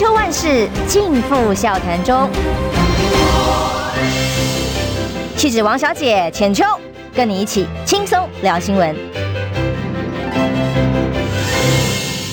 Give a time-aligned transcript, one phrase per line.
[0.00, 2.26] 秋万事尽付笑谈中。
[5.36, 6.64] 气质王小姐浅秋，
[7.14, 8.96] 跟你一起轻松聊新闻。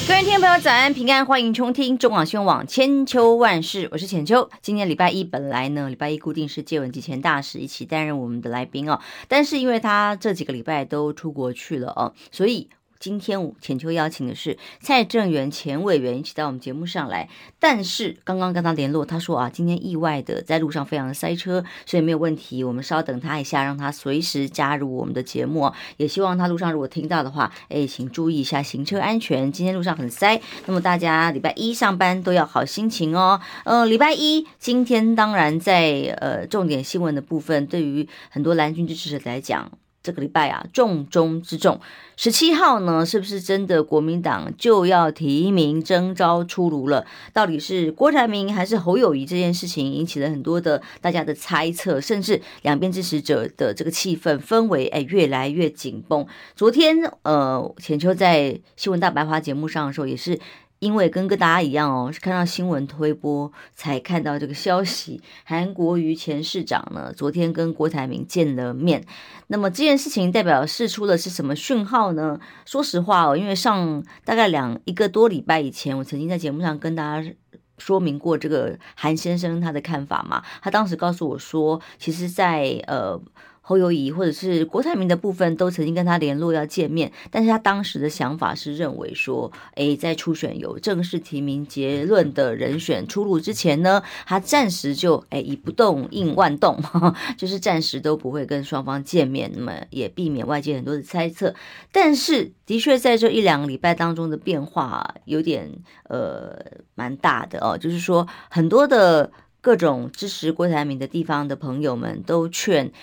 [0.07, 4.49] 各位听众朋友，早安平安，欢迎收听中广新闻网千秋万事，我是浅秋。
[4.61, 12.69] 今天礼拜一本来呢，礼拜一固定是借文集前大使一起担任我们的来宾哦，但是因为他这几个礼拜都出国去了哦，所以。
[12.99, 17.29] 今天浅秋邀请的是蔡正元前委员一起到我们节目上来，
[17.59, 25.71] 但是刚刚跟他联络，他说啊，今天意外的在路上非常的塞车，所以没有问题，我们稍等他一下，让他随时加入我们的节目。
[25.97, 33.39] 也希望他路上如果听到的话，哎，请注意一下行车安全，今天路上很塞，那么大家礼拜一上班都要好心情哦。
[33.63, 39.71] 呃，礼拜一今天当然在呃重点新闻的部分，对于很多蓝军支持者来讲。
[40.03, 41.81] 这个礼拜啊，重中之重，
[42.15, 47.05] 十七号呢，是不是真的国民党就要提名征召出炉了？
[47.33, 49.25] 到底是郭台铭还是侯友宜？
[49.25, 56.25] 这件事情引起了很多的大家的猜测，甚至两边支持者的这个气氛氛围哎越来越紧绷。
[56.55, 60.39] 昨天呃，浅秋在新闻大白话节目上的时候也是。
[60.79, 65.21] 因为跟跟大家一样哦，是看到新闻推播才看到这个消息。
[65.43, 69.03] 韩国瑜前市长呢，昨天跟郭台铭见了面。
[69.47, 72.39] 那么这件事情代表释出的是什么讯号呢？
[72.65, 77.31] 说实话哦，因为上大概两一个多礼拜以前，我曾经在节目上跟大家
[77.77, 80.43] 说明过这个韩先生他的看法嘛。
[80.61, 83.19] 他当时告诉我说，其实在呃。
[83.67, 96.81] 侯友宜或者是郭台铭的部分都曾经跟他联络要见面，但是他当时的想法是认为说，诶，在初选有正式提名结论的人选出炉之前呢，他暂时就诶以不动应万动，
[97.37, 101.53] 就是暂时都不会跟双方见面，那么也避免外界很多的猜测。
[101.91, 105.69] 但是的确在这一两个礼拜当中的变化有点
[106.07, 106.57] 呃
[106.95, 112.93] 蛮大的哦，就是说很多的各种支持郭台铭的地方的朋友们都劝。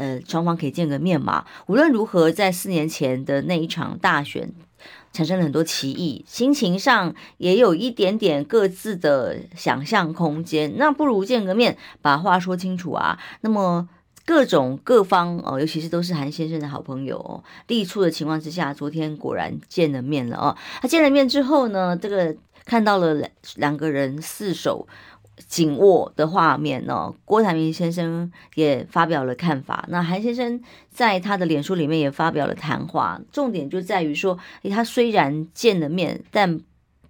[0.00, 1.44] 呃，双方可以见个面嘛。
[1.66, 4.50] 无论如何，在四年前的那一场大选，
[5.12, 10.72] 产生了很多歧义，心情上也有一点点各自的想象空间。
[10.78, 13.18] 那不如见个面，把话说清楚啊。
[13.42, 13.86] 那么
[14.24, 20.56] 各种各方哦，尤其是都是韩先生的好朋友哦，力促的情况之下，昨天果然见了面了哦。
[20.80, 22.34] 他见了面之后呢，这个
[22.64, 24.88] 看到了两个人四手。
[25.46, 29.84] 紧握的画面呢，郭台铭先生也发表了看法。
[29.88, 36.60] 那韩先生在他的脸书里面也发表了谈话，重点就在于说，诶，他虽然见了面，但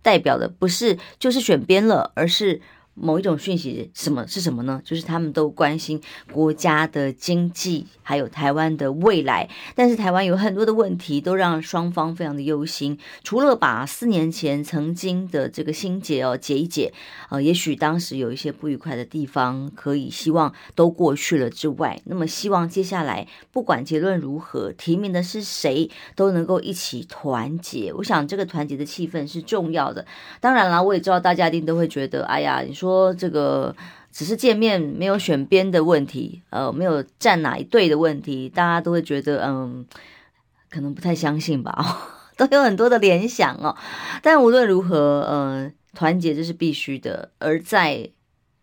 [0.03, 2.61] 代表的不是就是选边了，而是。
[3.01, 4.81] 某一种讯息，什么是什么呢？
[4.85, 6.01] 就是他们都关心
[6.31, 9.49] 国家的经济，还有台湾的未来。
[9.75, 12.99] 但是台湾有很多的问题，都让双方非常的忧心。
[13.25, 16.93] 除了把四年前曾经的这个心结哦解一解，
[17.31, 27.93] 呃，也许当时有一些不愉快的地方，可以希望都过去了之外，那么希望接下来不管结论如何，提名的是谁，都能够一起团结。
[27.95, 30.05] 我想这个团结的气氛是重要的。
[30.41, 32.90] 当然了，我也知道大家一定都会觉得，哎呀，你说。
[32.91, 33.75] 说这个
[34.11, 39.87] 只是见面，没有选边的问题，呃，没有站哪一队的问题，大家都会觉得，嗯，
[40.69, 41.73] 可能不太相信吧，
[42.37, 43.77] 都有很多的联想哦。
[44.21, 47.31] 但无论如何，呃，团结这是必须的。
[47.39, 48.11] 而在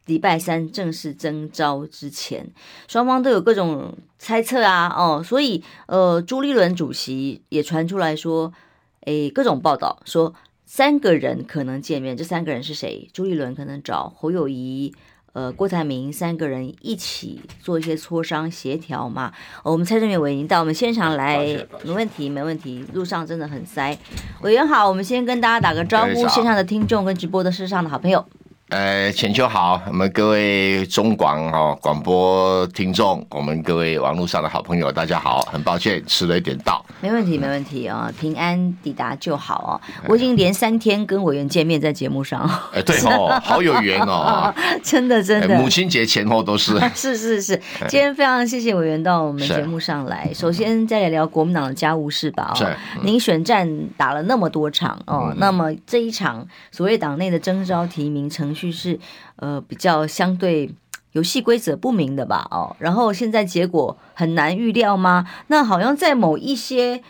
[0.06, 2.52] 礼拜三正式征召之前，
[2.90, 8.52] 双方都有各种猜测啊，哦，所以，呃，朱立伦主席也传出来说，
[9.06, 10.34] 诶，各种报道说。
[10.70, 13.10] 三个人可能见面，这三个人是谁？
[13.14, 14.94] 朱立伦可能找侯友谊、
[15.32, 19.32] 呃郭台铭三个人一起做一些磋商协调嘛。
[19.64, 21.38] 哦、我们蔡正元委员到我们现场来，
[21.86, 22.84] 没问题，没问题。
[22.94, 23.98] 路上真的很塞，
[24.42, 28.26] 委员好，我们先跟大家打个招呼，线上的听众跟直播的视上的好朋友。
[28.70, 40.04] 呃，浅秋好，我们各位中广哦广播听众，我们各位网络上的好朋友，大家好，很抱歉迟了一点到，没问题，没问题啊、哦，平安抵达就好哦。
[40.10, 42.42] 我已经连三天跟委员见面在节目上，
[42.74, 44.54] 哎，对哦， 好有缘哦，
[44.84, 53.66] 真的真的，母亲节前后都是， 是是是，今天非常谢谢委员到我们节目上来，首先再来聊国民党的家务事吧，哦，是，嗯、您选战
[53.96, 58.72] 打了那么多场哦，嗯、那么这一场所谓党内的征召提名程序。
[58.72, 59.00] 是
[59.38, 60.70] 呃比较相对
[61.14, 65.26] 游戏规则不明的吧哦，然后现在结果很难预料吗？
[65.48, 67.02] 那好像在某一些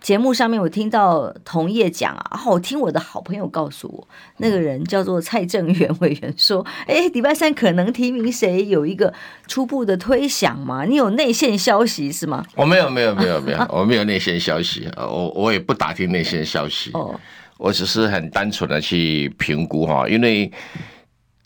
[0.00, 4.08] 节目上面，我听到同业讲啊，我听我的好朋友告诉我，
[4.38, 9.12] 那个人叫做蔡正元委员说， 哎，礼拜三可能提名谁，有一个
[9.46, 10.84] 初步的推想吗？
[10.84, 12.44] 你有内线消息是吗？
[12.56, 17.18] 我没有没有没有没有，我没有内线消息，我我也不打听内线消息哦。
[17.64, 20.52] 我只是很单纯的去评估哈，因为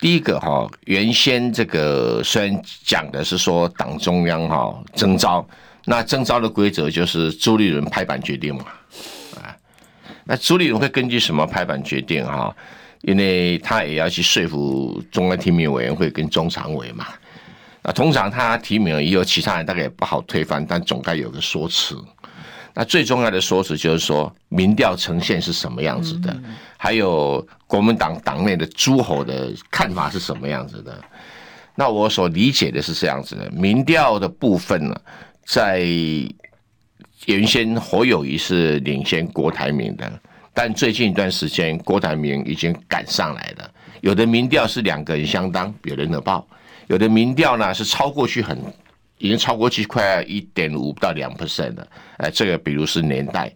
[0.00, 5.48] 第一个哈，原先这个虽然讲的是说党中央哈征召，
[5.84, 8.64] 那征召的规则就是朱立伦拍板决定嘛，
[9.36, 9.54] 啊，
[10.24, 12.52] 那朱立伦会根据什么拍板决定哈？
[13.02, 17.06] 因为他也要去说服中央提名委员会跟中常委嘛，
[17.80, 21.96] 那通常他提名了以后，其他人大概也不好推翻，但总该有个说辞。
[22.78, 26.40] 那最重要的说辞就是说，民调呈现是什么样子的，
[26.76, 30.96] 还有国民党党内的诸侯的看法是什么样子的。
[31.74, 34.94] 那我所理解的是这样子的，民调的部分呢，
[35.44, 35.80] 在
[37.26, 40.08] 原先侯友谊是领先郭台铭的，
[40.54, 43.68] 但最近一段时间郭台铭已经赶上来了。
[44.02, 46.46] 有的民调是两个人相当，有人的报；
[46.86, 48.56] 有的民调呢是超过去很。
[49.18, 51.86] 已经超过去快一点五到两 percent 了，
[52.16, 53.52] 哎，这个比如是年代，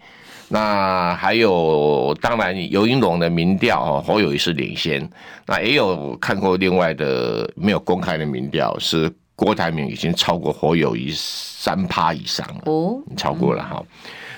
[0.48, 5.08] 那还有当然游盈隆的民调哦，侯友宜是领先，
[5.46, 13.82] 那也有看过另外的没有公开的民调，是郭台铭已经超过侯友宜三趴以上了，哦，超过了哈，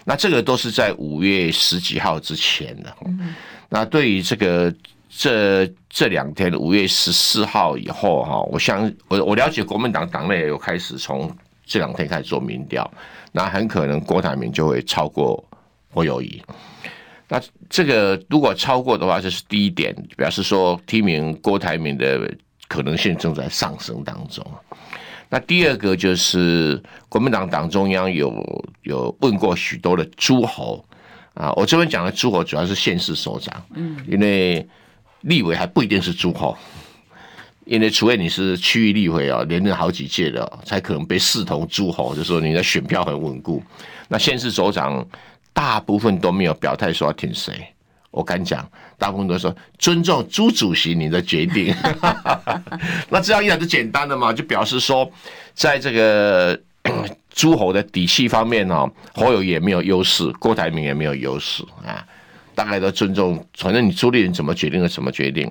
[0.05, 2.97] 那这个都是在五月十几号之前的，
[3.69, 4.73] 那对于这个。
[5.17, 11.31] 这这两天，五月十四号以后哈，我相我我了解国民党党内也有开始从
[11.65, 12.91] 这两天开始做民调，
[13.31, 15.43] 那很可能郭台铭就会超过
[15.93, 16.43] 侯友谊。
[17.29, 17.41] 那
[17.71, 22.29] 这个如果超过的话，这是第一点，表示说提名郭台铭的
[22.67, 24.45] 可能性正在上升当中。
[25.29, 28.35] 那第二个就是国民党党中央有
[28.83, 30.85] 有问过许多的诸侯
[31.35, 34.67] 啊，我这边讲的诸侯主要是县市首长，嗯，因为。
[35.25, 36.57] 立委还不一定是诸侯，
[37.65, 43.63] 因为除非你是区域立委啊，连任好几届的，才可能被视同诸侯，就是说你的选票很稳固。
[44.09, 45.07] 那县市首长
[45.53, 47.55] 大部分都没有表态说要挺谁，
[48.11, 48.69] 我敢讲，
[48.99, 51.75] 大部分都说尊重朱主席你的决定。
[53.09, 55.11] 那这样一来就简单了嘛，就表示说，
[55.55, 56.61] 在这个
[57.31, 62.07] 诸侯的底气方面哦，侯友也没有优势，郭台铭也没有优势啊。
[62.55, 65.51] 大概都尊重，反正你朱立伦怎么决定就怎么决定。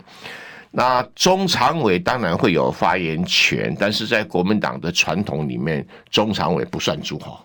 [0.76, 7.38] 那中常委当然会有发言权，但是在国民党的传统里面，中常委不算诸侯。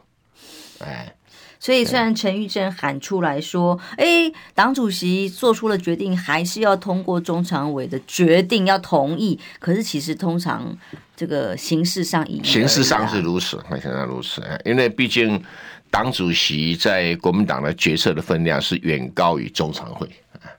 [0.78, 1.12] 哎，
[1.60, 10.74] 所以虽然陈玉珍喊出来说：“哎，党主席做出了决定，还是要通过中常委的决定，要同意。”可是其实通常
[11.14, 14.42] 这个形式上已形式上是如此，很显然如此。
[14.64, 15.42] 因为毕竟。
[15.90, 20.08] 党主席在国民党的决策的分量是远高于中常会。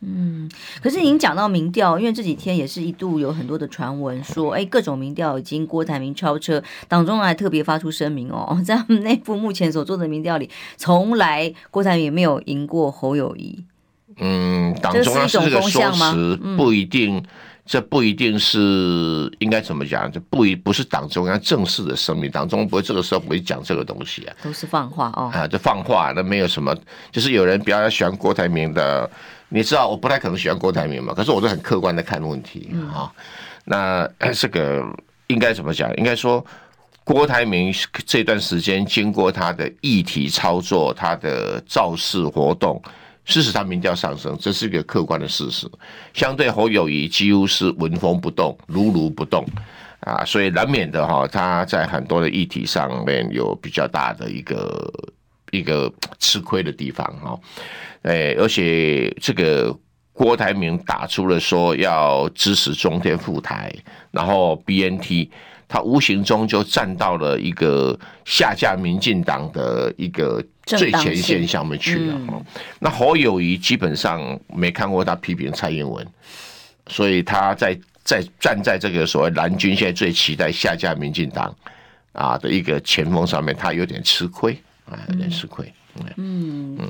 [0.01, 0.49] 嗯，
[0.81, 13.63] 可是您讲到民调，因为这几天也是一度有很多的传闻说，哎，各种民调已经郭台铭超车，党中央还特别发出声明哦， 在他们内部目前所做的民调里，从来郭台铭也没有赢过侯友谊。
[14.17, 17.23] 嗯，党中央是这个说辞不一定。
[17.69, 25.29] 这不一定是应该怎么讲，这不一不是党中央正式的声明，党中央不会这个时候不会讲这个东西啊，都是放话哦。
[25.31, 26.75] 啊，这放话，那没有什么，
[27.11, 29.07] 就是有人比较喜欢郭台铭的，
[29.49, 33.11] 你知道，我不太可能喜欢郭台铭嘛，可是我都很客观的看问题啊、哦。
[33.65, 34.83] 那这个
[35.27, 35.95] 应该怎么讲？
[35.97, 36.43] 应该说，
[37.03, 37.71] 郭台铭
[38.03, 42.81] 这段时间经过他的议题操作，他的造势活动。
[43.29, 45.69] 事实上，民调上升，这是一个客观的事实。
[46.15, 49.45] 相对侯友宜几乎是纹风不动，如如不动
[49.99, 54.91] 啊，所以难免的哈，他在很多的议题上面有比较大的一个
[55.51, 57.39] 一个吃亏的地方哈。
[58.01, 59.77] 诶，而且这个
[60.11, 63.71] 郭台铭打出了说要支持中天复台，
[64.09, 65.29] 然后 BNT。
[65.71, 72.15] 他无形中就站到了一个下架民进党的一个最前线上面去了。
[72.27, 72.43] 嗯、
[72.79, 76.05] 那侯友谊基本上没看过他批评蔡英文，
[76.87, 81.55] 所以他在在站在这个所谓蓝军现在最期待下架民进党
[82.13, 85.63] 啊的一个前锋上面，他有点吃亏啊，有点吃亏。
[85.67, 85.78] 嗯，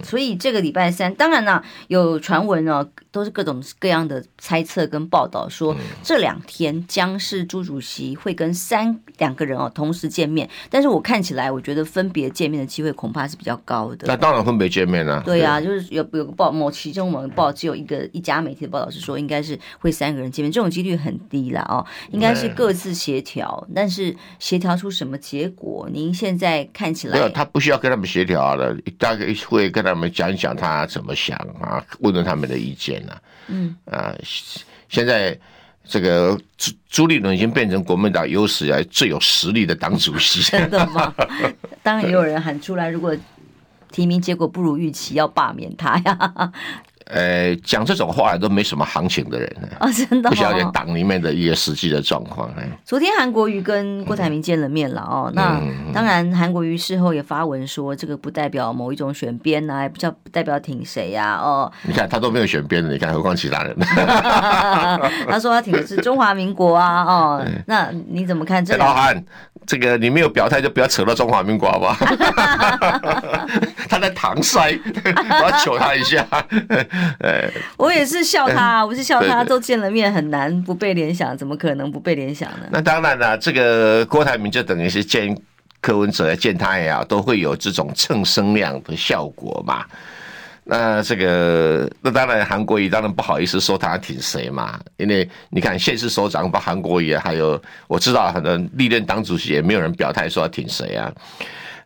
[0.04, 14.06] 所以这个礼拜三，当然呢，有传闻哦，都是各种各样的猜测跟报道，说这两天将是朱主席会跟三两个人哦同时见面，但是我看起来，我觉得分别见面的机会恐怕是比较高的。
[14.08, 15.22] 那当然分别见面了。
[15.26, 28.78] 对啊，就是有有个报某其中某个报只有一个一家媒体的报道是说，应该是会三个人见面，这种几率很低了哦，应该是各自协调，但是协调出什么结果，您现在看起来没有，他不需要跟他们协调的。
[28.92, 33.22] 大概会跟他们讲一讲他怎么想啊，问问他们的意见啊。
[33.48, 34.16] 嗯啊，
[34.88, 35.38] 现在
[35.84, 40.42] 这个朱朱立伦已经变成国民党有史以来最有实力的党主席。
[40.52, 41.14] 真的吗？
[41.82, 43.16] 当然也有人喊出来，如果
[43.92, 46.52] 提名结果不如预期，要罢免他呀。
[47.10, 52.48] 呃，讲这种话都没什么行情的人啊，真的、哦、不晓得党里面的一个实际的状况。
[52.86, 55.60] 昨天韩国瑜跟郭台铭见了面了哦，嗯、那
[55.94, 61.72] 当然韩国瑜事后也发文说，这个不代表某一种选边啊，也不叫不代表挺谁呀、啊、哦。
[61.84, 63.76] 你看他都没有选边的，你看何况其他人？
[65.28, 68.80] 他说他挺的是中华民国啊哦，那你怎么看这个？
[68.80, 69.26] 老韩，
[69.66, 71.96] 这个你没有表态就不要扯到中华民国好不好？
[73.90, 76.24] 他在搪塞，我要求他一下。
[77.78, 82.68] 我也是笑他，我是笑他，都见了面，很难不被联想，怎么可能不被联想呢？
[82.72, 85.38] 那当然了，这个郭台铭就等于是见
[85.82, 89.86] 柯文哲，见他也好，都会有这种蹭声量的效果嘛。
[90.72, 101.12] 那这个，那当然韩国瑜当然不好意思说他挺谁嘛，因为你看现市首长把韩国瑜，还有我知道很多历任党主席也没有人表态说要挺谁啊。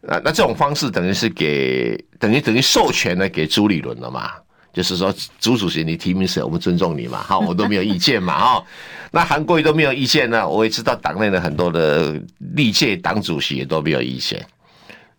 [0.01, 4.31] 那那这种方式等于是给等于等于授权了给朱立伦了嘛。
[4.73, 8.65] 就是说，朱主席你提名谁，我们尊重你嘛，好， 我都没有意见嘛，哈。
[9.11, 12.19] 那韩国瑜都没有意见呢，我也知道党内的很多的
[12.55, 14.43] 历届党主席也都没有意见。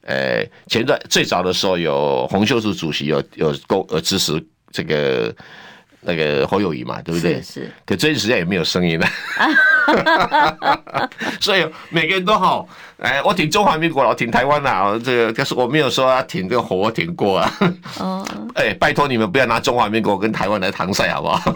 [0.03, 5.35] 呃，前段最早的时候有洪秀柱主席有有够呃支持这个
[6.01, 7.41] 那个侯友宜嘛，对不对？
[7.41, 7.63] 是。
[7.63, 9.07] 是可这段时间也没有声音了。
[11.41, 12.67] 所以每个人都好，
[12.99, 17.53] 哎，我挺中华民国，我挺台湾呐，这个可是我没有说要挺这个火，我挺过啊。
[17.99, 21.55] 哦， 哎，拜托你们不要拿中华民国跟台湾来搪塞好不好？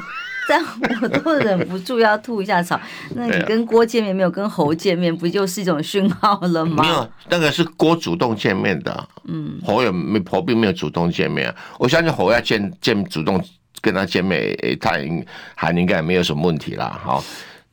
[0.49, 0.65] 这样
[1.03, 2.81] 我都忍不住要吐一下槽。
[3.11, 6.83] 那你跟郭见面没有跟侯见面，不就是一种讯号了吗？
[6.83, 9.09] 没有，那个是郭主动见面的。
[9.27, 11.55] 嗯，侯也没侯并没有主动见面。
[11.79, 13.39] 我相信侯要见见主动
[13.83, 15.23] 跟他见面，他应
[15.55, 16.99] 还应该也没有什么问题啦。
[17.05, 17.23] 好。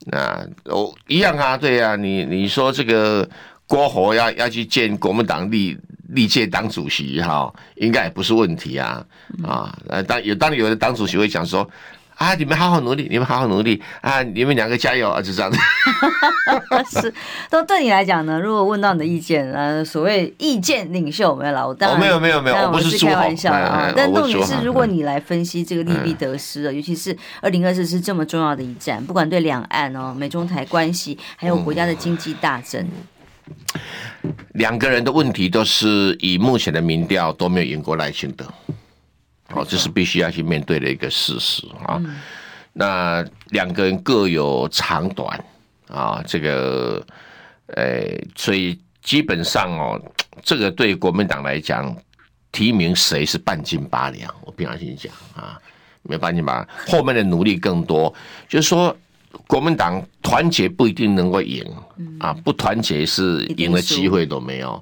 [0.06, 3.28] 那我一样啊，对啊，你你说这个
[3.68, 5.78] 郭侯要要去见国民党历
[6.10, 9.06] 历届党主席哈，应该也不是问题啊
[9.44, 11.70] 啊，呃当有当有的党主席会讲说。
[12.16, 12.34] 啊！
[12.36, 14.24] 你们好好努力，你们好好努力啊！
[14.24, 15.22] 你们两个加油啊！
[15.22, 15.58] 就这样子。
[17.02, 17.14] 是，
[17.50, 18.40] 都对你来讲呢？
[18.40, 23.92] 如果问到你的意见，呃，所谓意见领袖没有了，我当然、哦、没有没有没有，我不是开玩笑啊。
[23.96, 32.88] 但重点是，如果你来分析这个利弊得失啊，尤其是二零二四是这么重要的一战，不管对两岸哦、美中台关系，还有国家的经济大政，
[34.54, 38.46] 两个人的问题都是以目前的民调都没有赢过赖清德。
[39.56, 42.02] 哦，这是必须要去面对的一个事实啊。
[42.74, 45.44] 那两个人各有长短
[45.88, 47.02] 啊，这个，
[47.68, 48.04] 呃，
[48.36, 50.00] 所以基本上哦，
[50.44, 51.96] 这个对国民党来讲，
[52.52, 55.60] 提名谁是半斤八两，我平常心讲啊，
[56.04, 58.14] 没有半斤八两，后面的努力更多，
[58.48, 58.96] 就是说。
[59.48, 61.64] 国民党团结不一定能够赢
[62.20, 64.82] 啊，不团结是赢的机会都没有。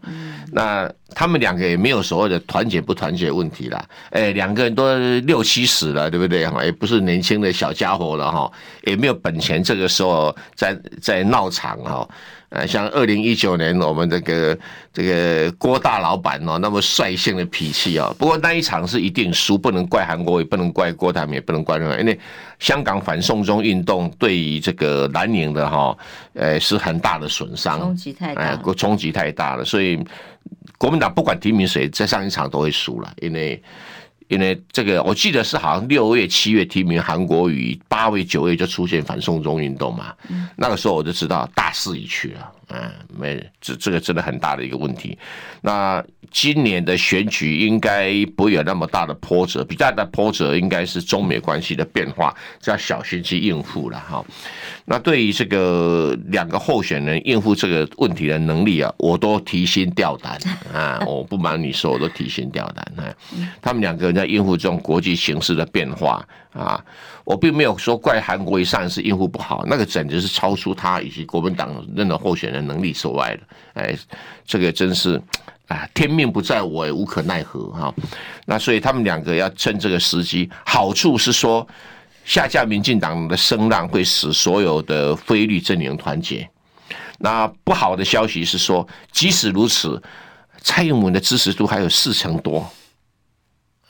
[0.51, 3.83] 那他们两个也没有所谓的团结不团结问题啦。
[4.12, 6.45] 哎，两个人都六七十了，对不对？
[6.48, 8.51] 哈，也不是年轻的小家伙了哈，
[8.83, 12.07] 也没有本钱这个时候在在闹场哈。
[12.53, 14.55] 呃，像二零一九年我们这个
[14.93, 22.19] 这个郭大老板哦，那么率性的脾气哦，不过那一场是一定输，不能怪韩国，也不能怪郭台铭，也不能怪任何，因为
[22.60, 25.98] 香港反送中运动对于这个南宁的哈，
[26.33, 30.00] 呃，是很大的损伤，冲击太大，冲击太大了，所以
[30.77, 33.60] 国民党不管提名谁，在上一场都会输了，因为。
[34.34, 40.13] 因为这个，我记得是好像六月、七月提名韩国瑜，八月、九月就出现反送中运动嘛。
[40.56, 42.52] 那个时候我就知道大势已去了。
[42.70, 45.17] 嗯，没，这这个真的很大的一个问题。
[45.62, 54.24] 那今年的选举应该不会有那么大的波折，比较大的波折应该是中美关系的变化，就要小心去应付了哈。
[54.86, 60.38] 那对于这个两个候选人应付这个问题的能力啊，我都提心吊胆
[60.74, 61.01] 啊！
[61.05, 63.13] 我不瞒你说，我都提心吊胆啊。
[63.62, 66.84] 他们两个人在应付这种国际形势的变化啊，
[67.24, 73.41] 我并没有说怪韩国瑜上一次应付不好，那个简直是超出他以及国民党任何候选人的能力之外的。
[73.74, 73.98] 哎，
[74.45, 75.22] 这个真是
[75.67, 77.93] 啊，天命不在我，也无可奈何哈。
[78.45, 81.67] 那所以他们两个要趁这个时机，好处是说。
[82.25, 86.50] 下架民进党的声浪会使所有的非绿阵营团结。
[87.17, 90.01] 那不好的消息是说，即使如此，
[90.62, 92.65] 蔡英文的支持度还有四成多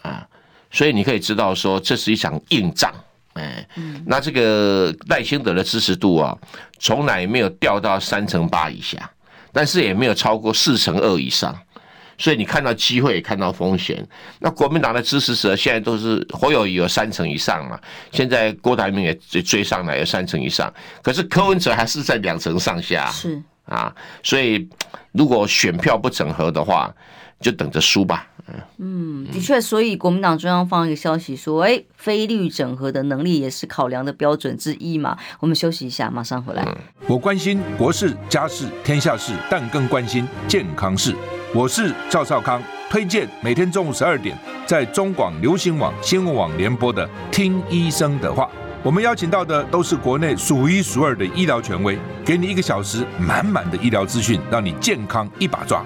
[0.01, 0.27] 啊，
[0.71, 2.91] 所以你可以知道说，这是一场硬仗。
[3.33, 3.67] 哎，
[4.05, 6.37] 那这个赖清德的支持度啊，
[6.79, 9.09] 从来没有掉到三成八以下，
[9.51, 11.55] 但是也没有超过四成二以上。
[12.15, 14.07] 所以你看到机会，也看到风险。
[14.39, 17.77] 那国民党的支持者现在都是侯友宜有三成以上嘛，
[18.11, 20.71] 现在郭台铭也追追上来有三成以上，
[21.01, 23.09] 可是柯文哲还是在两成上下。
[23.09, 24.69] 是，啊，所以
[25.11, 26.93] 如果选票不整合的话，
[27.43, 28.25] 就等着输吧。
[28.77, 35.17] 嗯，的确，所以国民党中央放一个消息说，哎，非绿整合的能力也是考量的标准之一嘛。
[35.39, 36.67] 我们休息一下，马上回来。
[37.07, 41.15] 我关心国事、家事、天下事，但更关心健康事。
[41.53, 48.43] 我是赵少康，推荐每天中午十二点在中广流行网、新闻网联播的《听医生的话》。
[48.83, 55.85] 我们邀请到的都是国内数一数二的医疗权威，给你一个小时满满的医疗资讯，让你健康一把抓。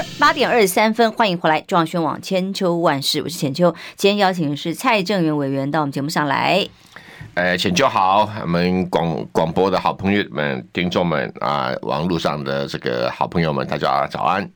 [0.00, 3.74] 二八点二十三分，欢迎回来，中央宣网千秋万事，我是浅秋。
[3.96, 6.66] 今天邀请的是蔡正元委员到我们节目上来。
[7.34, 14.50] 呃，浅秋好，我们广广播的好朋友们、听众们啊，网络上的这个好朋友们，大家早安。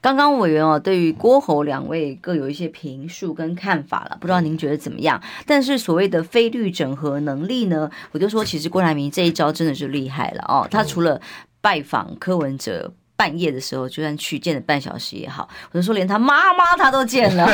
[0.00, 5.20] 刚刚委员哦，对于郭侯两位各有一些评述跟看法了，不知道您觉得怎么样？
[5.44, 11.20] 但是所谓的非绿整合能力呢，我就说其实郭台铭这一招真的是厉害了哦，他除了
[11.60, 12.92] 拜访柯文哲。
[13.16, 17.46] 半夜的时候，就算去见了半小时也好，我就说连他妈妈他都见了，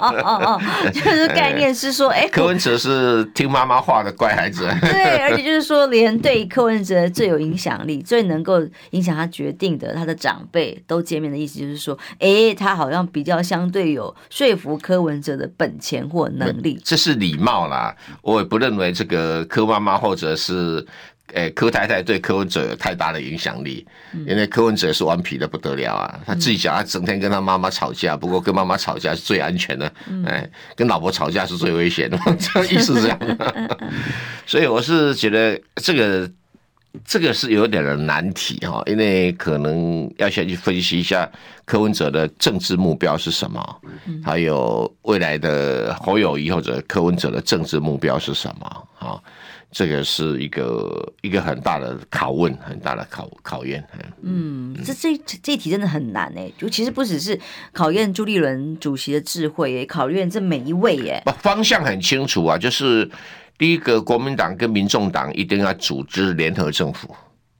[0.92, 20.86] 就是概念是说，哎，柯文哲是听妈妈话的乖孩子，对，而且就是说，连对柯文哲最有影响力、最能够影响他决定的他的长辈都见面的意思，就是说，哎，他好像比较相对有说服柯文哲的本钱或能力，这是礼貌啦，我也不认为这个柯妈妈或者是。
[21.34, 23.86] 诶，柯太太对柯文哲有太大的影响力，
[24.26, 26.20] 因为柯文哲是顽皮的不得了啊！
[26.26, 29.92] 他自己讲，他整天跟他妈妈吵架，不过跟妈妈吵架是最安全的，
[30.26, 33.18] 哎，跟老婆吵架是最危险的， 这意思是这样。
[34.46, 36.30] 所以我是觉得这个
[37.04, 41.30] 这个是有点的难题哈，因为可能要先去分析一下
[41.64, 43.80] 柯文哲的政治目标是什么，
[44.24, 49.20] 还有未来的侯友谊或者柯文哲的政治目标是什么啊？
[49.72, 53.84] 这个是一个一个很大的拷问，很大的考考验。
[54.20, 57.38] 嗯，这这这题真的很难哎，就其实不只是
[57.72, 61.22] 考验朱立伦主席的智慧，也考验这每一位耶。
[61.24, 63.08] 不，方向很清楚啊，就是
[63.60, 67.14] 第一个，国民党跟民众党一定要组织联合政府。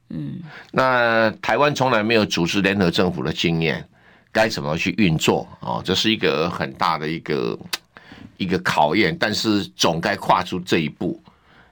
[0.08, 0.40] 嗯，
[0.72, 3.86] 那台湾从来没有组织联合政府的经验，
[4.32, 5.82] 该怎么去运作啊？
[5.84, 7.58] 这是一个很大的一个
[8.38, 11.22] 一个考验，但是总该跨出这一步。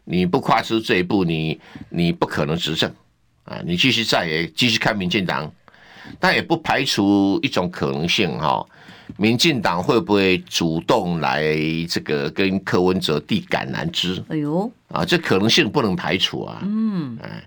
[0.04, 2.94] 你不跨出这一步，你你不可能执政
[3.44, 3.62] 啊！
[3.64, 5.50] 你继续在继续看民进党，
[6.20, 8.62] 但也不排除一种可能性哈，
[9.16, 11.54] 民进党会不会主动来
[11.88, 14.22] 这个跟柯文哲递橄榄枝？
[14.28, 16.58] 哎呦，啊，这可能性不能排除啊！
[16.62, 17.42] 嗯，哎。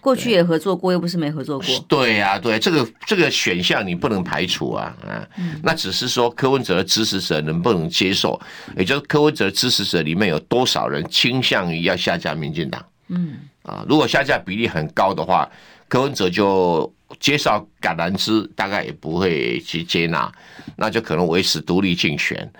[0.00, 1.66] 过去也合作过，又不是没合作过。
[1.88, 5.26] 对呀、啊，对，这个这个选项你不能排除啊啊！
[5.36, 8.40] 嗯、那只是说柯文哲的支持者能不能接受，
[8.76, 12.82] 也就是柯文哲支持者里面有多少人倾向于要下架民进党？
[13.08, 15.50] 嗯啊，如果下架比例很高的话，
[15.88, 20.30] 柯文哲就接受橄榄枝，大概也不会去接纳，
[20.76, 22.50] 那就可能维持独立竞选。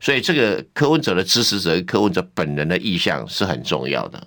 [0.00, 4.26] 所以这个柯文哲的支持者，柯文哲本人的意向是很重要的。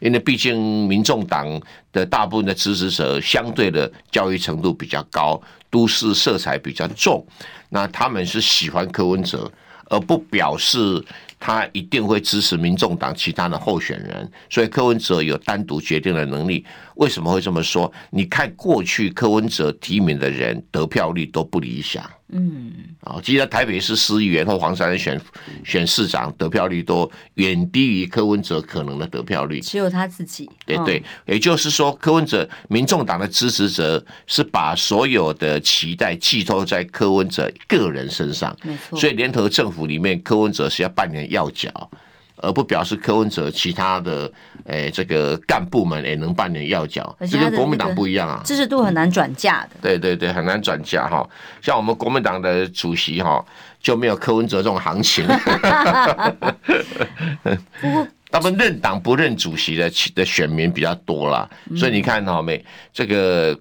[0.00, 1.60] 因为毕竟民众党
[1.92, 7.26] 的大部分的支持者相对的教育程度比较高，都市色彩比较重，
[7.68, 9.50] 那他们是喜欢柯文哲，
[9.86, 11.04] 而不表示
[11.38, 16.64] 他一定会支持民众党其他的候选人，所以柯文哲有单独决定的能力。
[16.96, 17.90] 为什么会这么说？
[18.10, 22.02] 你看过去柯文哲提名的人得票率都不理想。
[22.30, 25.20] 嗯，啊，记得台北市市议员或黄珊珊选
[25.64, 30.50] 选市长得票率都远低于柯文哲可能的得票率，只有他自己。
[30.66, 38.98] 对对，也就是说，柯文哲民众党的支持者是把所有的期待寄托在柯文哲个人身上，没错。
[38.98, 41.90] 所以联合政府里面，柯文哲是要扮演要角。
[42.40, 44.32] 而不表示柯文哲其他的
[44.66, 49.70] 诶、欸，这个干部们也能扮演要角，这跟国民党不一样啊，支持度很难转嫁的。
[49.82, 51.28] 对对对，很难转嫁哈。
[51.60, 53.44] 像我们国民党的主席哈，
[53.80, 55.26] 就没有柯文哲这种行情。
[57.80, 63.58] 不过， 他们认党不认主席的的选民比较多啦，所以你看哈，没这个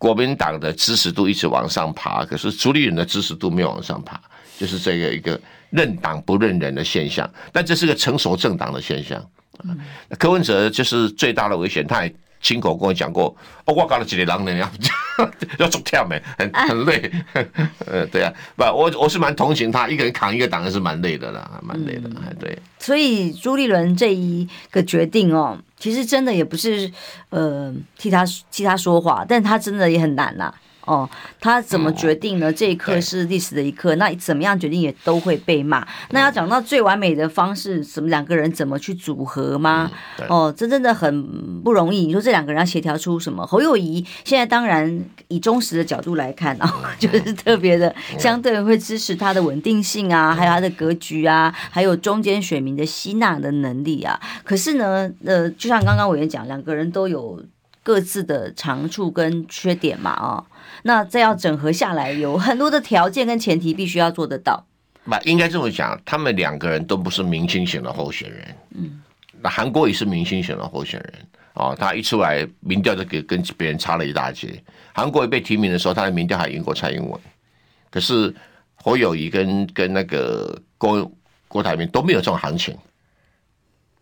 [0.00, 4.20] 国民党的支持度一直往上爬，可是朱立伦的支持度没有往上爬，
[4.58, 5.40] 就是这个一个。
[5.70, 9.24] 认党不认人的现象，但这是个成熟政党的现象。
[9.62, 9.78] 嗯、
[10.18, 13.34] 柯文哲就是最大的危险，他也亲口跟我讲过
[13.66, 14.70] ：“哦，我搞了几个狼人 要。
[15.58, 17.12] 要走跳没，很很累。
[17.86, 22.08] 呃，对啊，不，我我是蛮同情他，一个人扛一个党，还是蛮累的啦，蛮累的。
[22.26, 22.58] 哎，对。
[22.78, 26.90] 所以朱立伦这一个决定哦，其实真的也不是
[27.28, 30.54] 呃替他替他说话，但他真的也很难呐、啊。
[30.90, 32.52] 哦，他怎么决定呢？
[32.52, 35.86] 这一刻是历史的一刻，那怎么样决定也都会被骂。
[36.10, 39.88] 那要讲到最完美的方式，什么两个人怎么去组合吗？
[40.28, 42.06] 哦，这真的很不容易。
[42.06, 43.46] 你说这两个人要协调出什么？
[43.46, 54.20] 侯友谊现在当然以忠实的角度来看啊， 就是特别的相对会支持他的稳定性啊，还有他的格局啊，还有中间选民的吸纳的能力啊。
[54.42, 57.40] 可是呢，呃，就像刚刚委员讲，两个人都有
[57.84, 60.44] 各自的长处跟缺点嘛，哦。
[60.82, 64.66] 那这要整合下来，有很多的条件跟前提，必须要做得到。
[65.04, 68.56] 那，应该这么讲，他们两个人都不是明星型的候选人。
[68.74, 69.00] 嗯，
[69.40, 71.14] 那韩国也是明星型的候选人
[71.54, 74.62] 哦，他一出来，民调就给跟别人差了一大截。
[74.92, 77.20] 韩国瑜被提名的时候，他的民调还赢过蔡英文。
[77.90, 78.34] 可是
[78.74, 81.10] 侯友谊跟跟那个郭
[81.48, 82.76] 郭台铭都没有这种行情。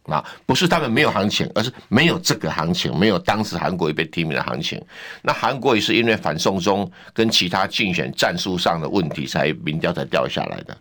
[0.08, 4.82] 啊，不是他们没有行情，而是没有这个行情，没有当时韩国瑜被提名的行情。
[5.22, 10.76] 那韩国瑜是因为反送中跟其他竞选战术上的问题，才民调才掉下来的。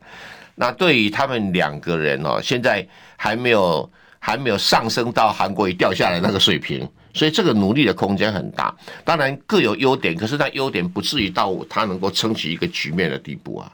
[0.55, 8.73] 那对于他们两个人哦，现在还没有还没有上升到韩国瑜掉下来那个水平，所以这个努力的空间很大。
[9.03, 13.71] 当然各有优点，可是他优点不至于到他能够撑起一个局面的地步啊。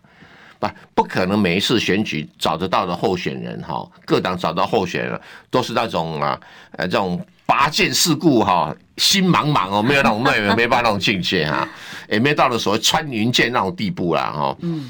[0.94, 6.40] 不可能每一次选举找得到的候选人哈，各党找到候选人都是那种啊，
[6.72, 11.68] 呃，这种拔剑四顾哈，心茫茫哦，没有那种没没办法那种境界哈，
[12.10, 14.58] 也没到了所谓穿云箭那种地步啦哈。
[14.62, 14.90] 嗯，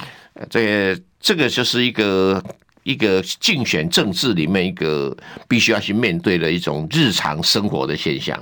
[0.49, 2.43] 这这个就是一个
[2.83, 5.15] 一个竞选政治里面一个
[5.47, 8.41] 必须要去面对的一种日常生活的现象。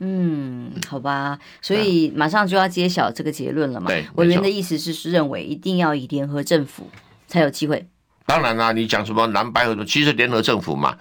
[0.00, 3.88] 嗯，好吧，所以马上就要揭晓这个结论了嘛。
[3.88, 6.88] 对，委员的意思是是认为一定要以联合政府
[7.26, 7.84] 才有机会。
[8.24, 10.96] 当然啦、啊，你讲什么蓝白合作，其实联合政府嘛，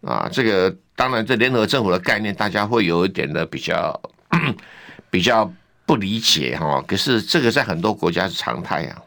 [0.00, 4.00] 啊，这个当然这联合政府的概念，大家会有一点的比较
[5.10, 5.52] 比较
[5.90, 6.80] 不理解哈。
[6.86, 9.02] 可是这个在很多国家是常态啊。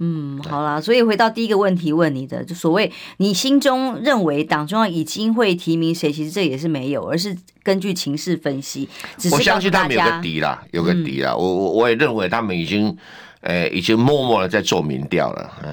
[0.00, 8.88] 嗯，好啦，所以回到第一个问题问你的，就所谓你心中认为党中央已经会提名谁，其实这也是没有，而是根据情势分析。
[9.30, 11.32] 我相信他们有个底啦，有个底啦。
[11.36, 12.96] 我我我也认为他们已经，
[13.40, 15.72] 呃，已经默默的在做民调了，嗯。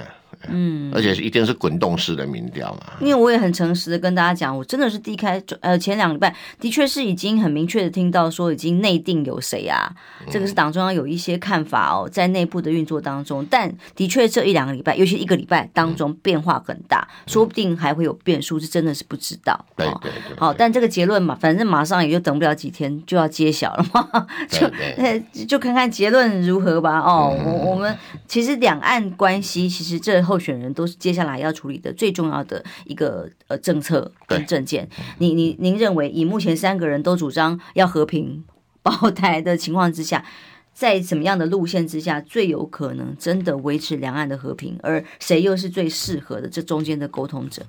[0.52, 2.94] 嗯，而且是一定是滚动式的民调嘛。
[3.00, 9.94] 因为我也很诚实的跟大家讲，我真的是第一开呃前两个礼拜的确是已经很明确的听到说已经内定有谁啊，
[10.30, 13.46] 这个是党中央有一些看法哦，在内部的运作当中。
[13.50, 19.60] 但的确这一两个礼拜，尤其一个礼拜当中变化很大，说不定还会有变数，是真的是不知道。
[19.76, 20.38] 对对对。
[20.38, 24.70] 好，但这个结论嘛，反正马上也就等不了几天就要揭晓了嘛， 就
[25.46, 27.00] 就看看结论如何吧。
[27.00, 27.94] 哦，我我们
[28.28, 30.22] 其实两岸关系其实这。
[30.22, 34.90] 候选人都是接下来要处理的最重要的一个呃政策跟政见。
[35.20, 38.44] 你你您认为，以目前三个人都主张要和平
[38.82, 40.26] 保台的情况之下，
[40.74, 44.78] 在什么样的路线之下，最有可能真的维持两岸的和平？
[44.82, 47.64] 而谁又是最适合的这中间的沟通者？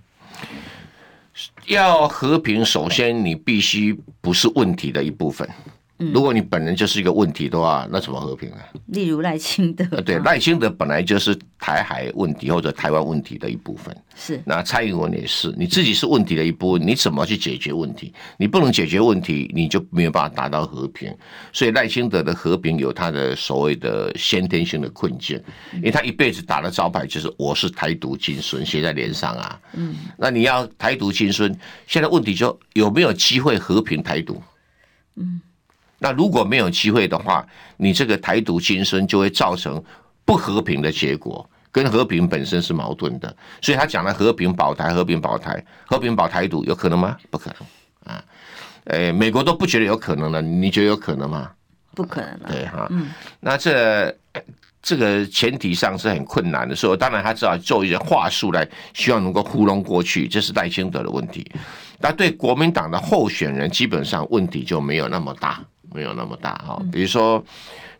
[1.66, 5.48] 要和平，首先你必须不是问题的一部分。
[6.10, 8.58] 如果你本人就是一个问题的话，那怎么和平啊？
[8.86, 13.96] 例如赖清德，对，赖清德本来就是台海问题或者台湾问题的一部分。
[14.14, 18.12] 是，那蔡英文也是，你自己是问题的一部分，你怎么去解决问题？
[18.36, 21.14] 你不能解决问题，你就没有办法达到和平。
[21.52, 25.42] 所以赖清德的和平有他的所谓的先天性的困境，
[25.74, 29.60] 因为他一辈子打的招牌就是我是台独金孙，写在脸上啊。
[29.74, 31.54] 嗯，那你要台独金孙，
[31.86, 34.42] 现在问题就有没有机会和平台独？
[35.16, 35.40] 嗯。
[36.02, 39.80] 那如果没有机会的话，你这个台独精神就会造成
[40.24, 43.34] 不和平的结果，跟和平本身是矛盾的。
[43.60, 47.16] 所以他讲了和平保台、和平保台、和平保台独，有可能吗？
[47.30, 48.24] 不可能啊！
[48.86, 51.48] 诶，美国都不觉得有可能了，你觉得有可能吗？
[51.94, 52.48] 不可能了。
[52.48, 54.12] 对哈，嗯，那这
[54.82, 61.48] 这个前提上是很困难的，所以当然他只好做一些话术来，希望能够糊弄过去，这是赖清德的问题。
[62.00, 65.60] 那对国民党的候选人，基本上问题就没有那么大。
[65.94, 67.44] 没有那么大哈，比如说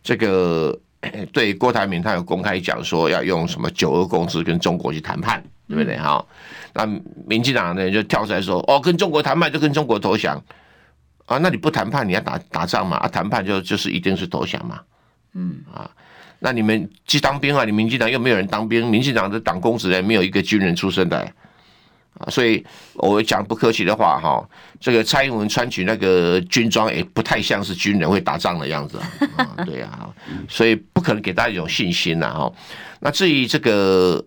[0.01, 0.77] 这个
[1.31, 6.25] 对郭台铭，他有公开讲说要用什么九二共识跟中国去谈判，对不对哈？
[6.73, 6.85] 那
[7.27, 10.41] 民进党呢就跳出来说哦，跟中国谈判就跟中国投降
[11.25, 11.37] 啊？
[11.37, 12.97] 那你不谈判你要打打仗嘛？
[12.97, 14.79] 啊，谈判就就是一定是投降嘛？
[15.33, 15.89] 嗯啊，
[16.39, 17.65] 那你们去当兵啊？
[17.65, 21.31] 你民进党又没有人当兵，民进党的党公职人没有一个军人出身的。
[22.19, 24.47] 啊，所以我讲不客气的话哈，
[24.79, 28.99] 这个蔡英文穿起那个军装也不太像是军人会打仗的样子
[29.35, 30.07] 啊，对啊，
[30.47, 32.53] 所以不可能给大家一种信心呐哈。
[32.99, 34.23] 那至于这个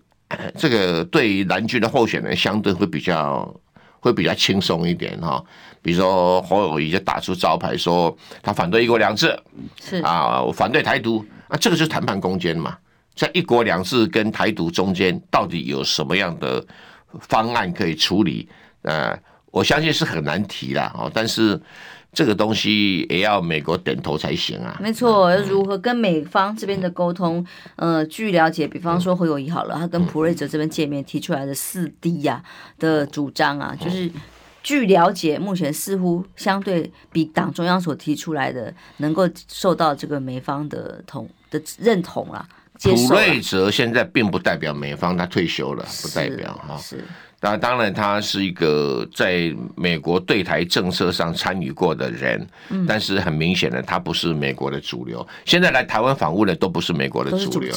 [0.59, 3.55] 这个对蓝军的候选人相对会比较
[4.01, 5.41] 会比较轻松一点哈，
[5.81, 9.39] 比如说侯友宜就打出招牌说他反对一国两制，
[9.81, 12.77] 是啊，我反对台独，啊，这个就是谈判空间嘛，
[13.15, 16.67] 在一国两制跟台独中间到底有什么样的？
[17.21, 18.49] 方案可以处理，
[18.83, 19.19] 呃，
[19.51, 20.93] 我相信是很难提啦。
[20.95, 21.61] 哦，但是
[22.13, 24.79] 这个东西也要美国点头才行啊。
[24.81, 27.47] 没错，如何跟美方这边的沟通？
[27.77, 32.43] 呃，据了解，比方说侯友谊好了，他跟普瑞泽这边见面提出来的四 D 呀
[32.79, 34.11] 的主张啊，就是
[34.63, 42.49] 据了解，目前似乎相对比党中央所提出来的能够受到这个美方的同的认同啊。
[42.83, 46.77] 普瑞泽现在并不代表美方，他退休了，不代表哈。
[46.79, 47.05] 是，
[47.41, 55.27] 当当然他是一个在美国对台政策上参与过的人，嗯，但是很明显的，他不是美国的主流。
[55.45, 57.75] 现在来台湾访问的都不是美国的主流，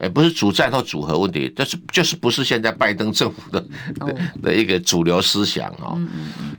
[0.00, 3.60] 哎，不是主战或组合问题，但是就是不是现在拜登政府的
[3.94, 5.98] 的的一个主流思想啊。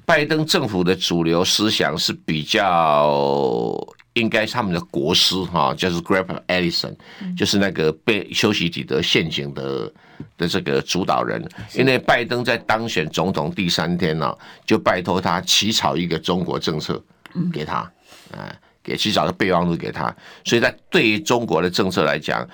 [0.05, 3.75] 拜登政府的主流思想是比较。
[4.13, 6.93] 应该是他们的国师哈，就是 Graham Allison，
[7.37, 9.93] 就是那个被修昔底德陷阱的
[10.35, 11.41] 的这个主导人。
[11.75, 17.01] 因为拜登在当选总统第三天呢，就拜托他起草一个中国政策
[17.53, 17.77] 给他，
[18.31, 18.51] 啊，
[18.83, 20.13] 给起草个备忘录给他。
[20.43, 22.45] 所以在对于中国的政策来讲。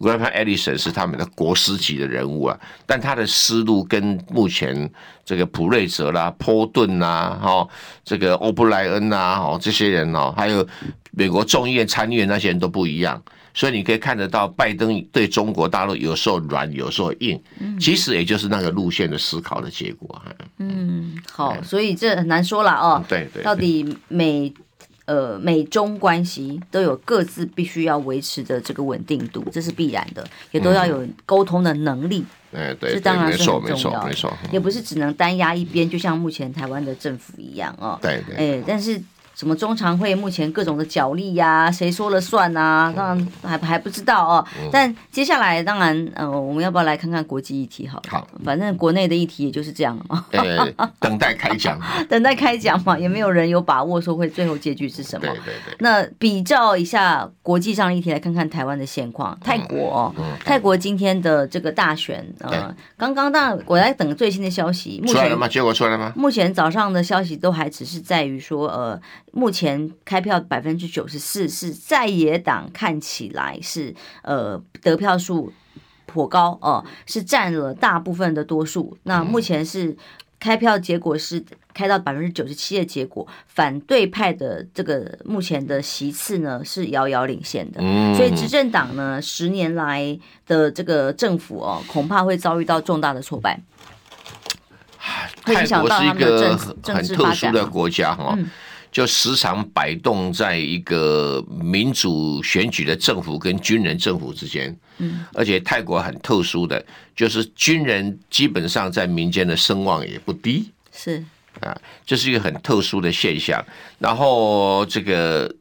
[0.00, 4.90] Graham Allison 是他们的国师级的人物啊，但他的思路跟目前
[5.24, 7.66] 这个普瑞泽啦、波顿啦、哈
[8.04, 10.66] 这个欧布莱恩呐、哦这些人哦，还有
[11.12, 13.22] 美国众议院参议院那些人都不一样，
[13.54, 17.40] 所以你可以看得到，拜登对中国大陆有时候软，有时候硬，
[17.78, 20.20] 其实也就是那个路线的思考的结果。
[20.58, 23.04] 嗯，好，所以这很难说了哦。
[23.08, 24.52] 对对，到底美。
[25.06, 32.24] 呃，美中关系都有各自必须要维持的这个稳定度，这是必然的，也都要有沟通的能力。
[32.52, 37.98] 哎、嗯，对，这当然是很重要的，没错，没错，也不是只能单压一边，就像目前台湾的政府一样哦。
[38.02, 38.58] 对对。
[38.58, 39.00] 哎，但是。
[39.34, 42.92] 什么中常会目前各种的角力呀、啊，谁说了算啊？
[42.96, 44.46] 当然还还不知道哦。
[44.70, 47.86] 但接下来当然，呃，我们要不要来看看国际议题？
[47.86, 50.24] 好，好，反正国内的议题也就是这样嘛。
[50.30, 55.26] 呃，等待开讲， 等待开讲嘛，也没有人有把握说会最后结局是什么。
[55.26, 55.76] 对对对。
[55.80, 59.36] 那比较一下国际上的议题，来看看台湾的现况。
[59.42, 65.48] 泰国，泰国今天的这个大选，呃，刚刚当然我在等最新的消息，目前出来了吗？
[65.48, 66.12] 结果出来了吗？
[66.14, 69.00] 目前早上的消息都还只是在于说，呃。
[69.36, 73.92] 目前开票百分之九十四是在野党，看起来是
[74.22, 75.52] 呃得票数
[76.06, 78.96] 颇高哦、呃，是占了大部分的多数。
[79.02, 79.96] 那目前是
[80.38, 87.80] 开票结果是开到百分之九十七的结果，反对派的这个目前的席次呢是遥遥领先的，
[88.14, 90.16] 所以执政党呢十年来
[90.46, 93.60] 的这个政府哦，恐怕会遭遇到重大的挫败。
[95.44, 98.38] 泰国是一个很特殊的国家哈。
[98.94, 106.80] 就时常摆动在一个民主选举的政府跟军人政府之间，嗯，而且泰国很特殊的，
[107.16, 111.24] 就是军人基本上在民间的声望也不低，是
[111.58, 111.76] 啊，
[112.06, 113.60] 这是一个很特殊的现象。
[113.98, 115.52] 然后这个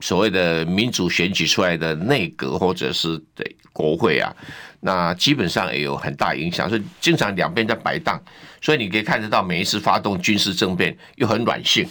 [0.00, 4.34] 所谓的民主选举出来的内阁或者是对国会啊，
[4.80, 8.18] 那基本上也有很大影响，所以经常两边在摆荡，
[8.62, 11.86] 所以你可以看得到每一次发动军事政变又很软性。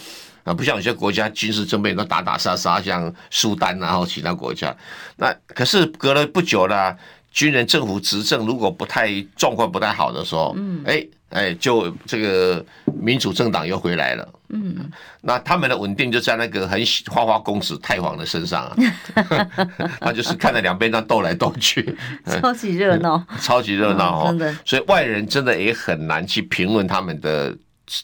[0.50, 4.76] 啊，不像有些国家军事政变都打打杀杀，像苏丹然后其他国家。
[5.16, 6.98] 那可是隔了不久了，
[7.32, 12.66] 军人政府执政如果不太状况不太好的时候，嗯，哎哎，就这个
[13.00, 14.90] 民主政党又回来了，嗯，
[15.22, 18.76] 那他们的稳定就在那个很花花公子太皇的身上啊，
[20.02, 21.96] 他就是看着两边在斗来斗去，
[22.42, 27.56] 超级热闹，超级热闹哦，真的，所以外人真的也很难去评论他们的。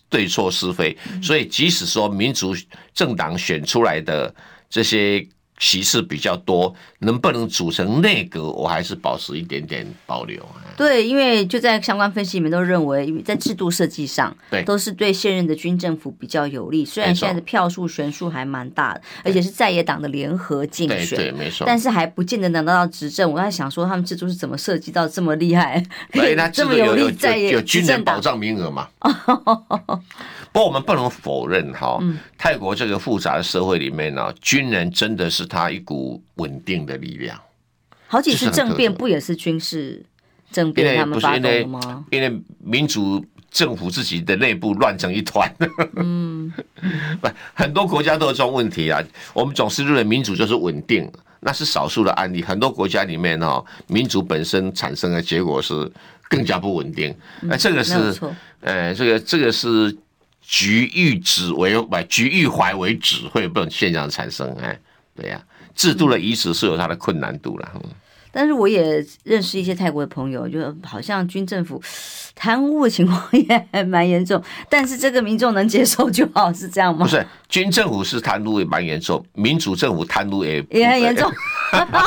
[0.10, 2.56] 对错是非，所以即使说民主
[2.94, 4.34] 政党选出来的
[4.70, 5.26] 这些
[5.60, 10.46] 席次比较多，能不能组成内阁，我还是保持一点点保留。
[10.76, 16.84] 对，因为就在相关分析里面都认为，在制度设计上，对，都是对现任的军政府比较有利。
[16.84, 21.66] 虽然现在的票数悬殊还蛮大的，而且是在野党的联合竞选，对，没错。
[21.66, 23.32] 但是还不见得能拿到执政。
[23.32, 25.82] 我在想说，他们制度是怎么设计到这么厉害？
[26.52, 28.90] 这么有利在野，有军人保障名额嘛？
[30.56, 32.00] 不过我们不能否认哈，
[32.38, 37.38] 泰国这个复杂的社会里面呢，军人真的是他一股稳定的力量。
[38.08, 40.06] 好几次政变不也是军事？
[40.54, 42.06] 政变他们发动吗？
[42.10, 45.54] 因为民主政府自己的内部乱成一团。
[45.98, 46.50] 嗯，
[47.20, 49.04] 不，很多国家都有这种问题啊。
[49.34, 52.42] 我们总是认为民主就是稳定，那是少数的案例。
[52.42, 55.92] 很多国家里面哈，民主本身产生的结果是
[56.30, 57.14] 更加不稳定。
[57.50, 58.18] 哎，这个是，
[58.62, 59.94] 呃，这个这个是
[60.48, 64.50] 局域指为不局域怀为止，会有这种现象产生。
[64.62, 64.80] 哎，
[65.16, 65.42] 对呀，
[65.76, 67.72] 制度的移植是有它的困难度了。
[68.32, 71.82] 但是我也认识一些泰国的朋友，就好像军政府
[72.36, 77.06] 贪污的情况也蛮严重，但是这个民众能接受就好，是这样吗？
[77.06, 81.32] 不是，军政府是贪污也蛮严重，民主政府贪污也也很严重，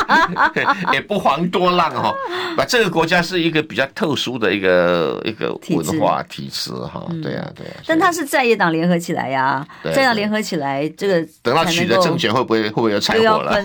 [0.93, 2.13] 也不遑多让哈。
[2.55, 7.73] 把这个国家是一个比较特殊的一个一个文化体制哈，对呀对呀。
[7.87, 13.59] 但他是在野党联合起来呀，在野党联合起来，这个等到取得政权会不会会不会有柴火了？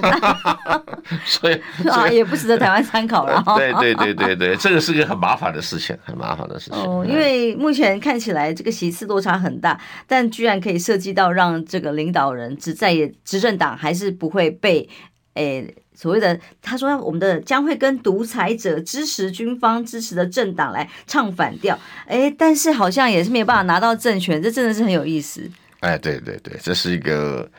[1.26, 3.44] 所以 啊，也不值得台湾参考了。
[3.58, 6.80] 对对对对对，这个是个很麻烦的事情，很麻烦的事情。
[6.80, 14.88] 哦，因为目前看起来这个席次落差很大，但居然可以涉及到让这个领导人只在野执政党还是不会被
[15.32, 25.50] 诶所谓的他说我们的将会跟独裁者支持军方支持的政党来唱反调，诶，但是好像也是没有办法拿到政权，这真的是很有意思。
[25.80, 27.50] 哎，对对对，这是一个。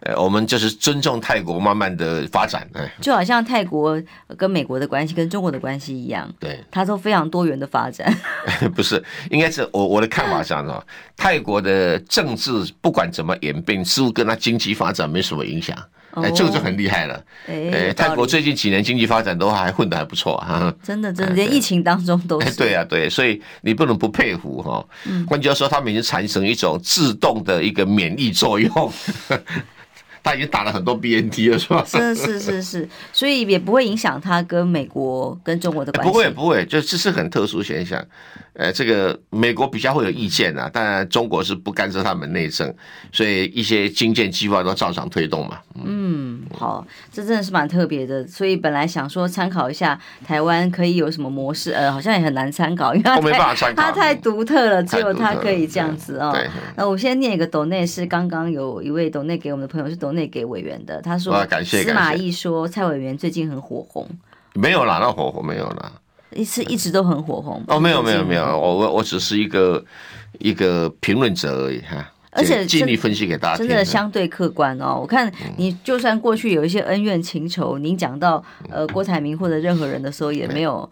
[0.00, 4.00] 呃，我们就是尊重泰国慢慢的发展，哎，就好像泰国
[4.36, 8.16] 跟美国的关系跟中国的关系一样，对，它都非常多元的发展。
[8.76, 15.76] 不是，应该是我我的看法上说，泰国的政治不管怎么演变，似乎跟它经济发展没什么影响，
[16.12, 17.24] 哎，这个就很厉害了。
[17.48, 22.56] 哎，泰国最近几年经济发展都还混得还不错哈，真的真的，连疫情当中都是。
[22.56, 24.86] 对啊对，所以你不能不佩服哈。
[25.26, 28.70] 换句话说，他们已经产生一种自动的一个免疫作用。
[30.28, 31.82] 他已经打了很多 BNT 了，是吧？
[31.86, 36.12] 是是是是，所以也不会影响他跟美国跟中国的关系。
[36.12, 38.04] 不会不会，就这是很特殊现象。
[38.58, 42.74] 呃，这个美国比较会有意见啊，当然中国是不干涉他们内政，
[43.12, 45.60] 所以一些经建计划都照常推动嘛。
[45.84, 48.26] 嗯，好，这真的是蛮特别的。
[48.26, 56.36] 所以本来想说参考一下台湾可以有什么模式，呃，好像也很难参考，因为它太它太独特了，只有它可以这样子哦。
[56.74, 64.04] 那我先念一个斗内，是刚刚有一位斗内给我们的朋友是斗内给委员的，他说：感谢司马懿说蔡委员最近很火红，
[64.54, 65.92] 没有啦，那火红没有啦。
[66.32, 69.82] 一次一直都很火红哦，没有没有没有，我我我只是一个
[70.38, 74.98] 一个评论者而已哈，而且尽力分析给大家，真的相对客观哦。
[75.00, 80.90] 我看你就算过去有一些恩怨情仇，您讲到呃郭台铭或者任何人的时候，也没有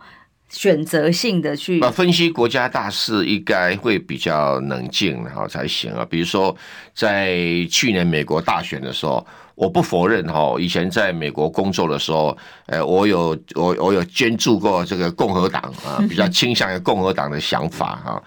[0.49, 6.07] 选择性的去分析国家大事，应该会比较冷静然后才行啊。
[6.09, 6.57] 比如说
[6.95, 7.37] 在
[7.71, 9.27] 去年美国大选的时候。
[9.57, 18.23] 我不否认哈，以前在美国工作的时候，呃，我有我我有捐助过这个共和党啊，比较倾向于共和党的想法哈，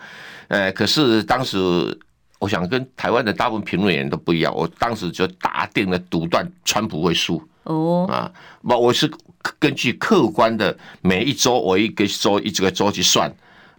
[0.48, 1.98] 呃，可是当时
[2.39, 9.10] 我想跟台湾的大部分评论员都不一样，我当时就打定了独断，川普会输哦啊，不，我是
[9.60, 13.32] 根据客观的每一周我一个周一这个周去算，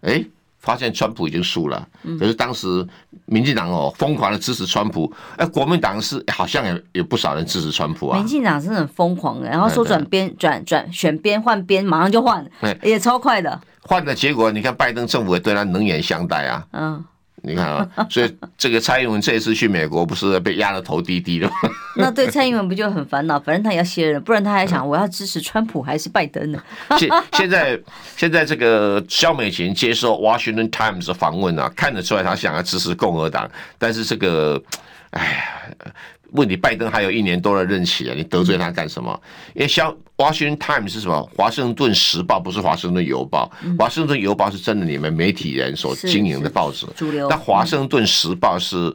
[0.02, 0.24] 哎。
[0.60, 2.86] 发现川普已经输了，可是当时
[3.24, 8.18] 民进党哦疯狂的支持川普，哎，国民党是好像也有不少人支持川普啊。
[8.18, 12.48] 民进党真的很疯狂的，然后说转边转转选边换边，马上就换，
[12.82, 13.60] 也超快的。
[13.82, 16.66] 换的结果，你看拜登政府也对他冷眼相待啊。
[16.72, 17.04] 嗯。
[17.42, 21.54] 你看啊，所以这个蔡英文这一次去美国，不是被压得头低低的吗？
[21.96, 23.38] 那对蔡英文不就很烦恼？
[23.40, 26.62] 反正他也要卸任，不然他还想我要支持川普还是拜登呢？
[26.98, 27.80] 现现在
[28.16, 34.62] 现在这个肖美琴接受 Washington Times 的访问啊，看得出来他想要支持共和党，但是这个，
[35.10, 35.94] 哎呀。
[36.32, 39.20] 问你，拜登还有一年多的任期啊，你得罪他干什么？
[39.54, 41.30] 因为像《Washington Times》是什么？
[41.36, 47.28] 华盛顿时报不是华盛顿邮报，华盛顿邮报是真的你们媒体人所经营的报纸，主流。
[47.28, 48.94] 但华盛顿时报是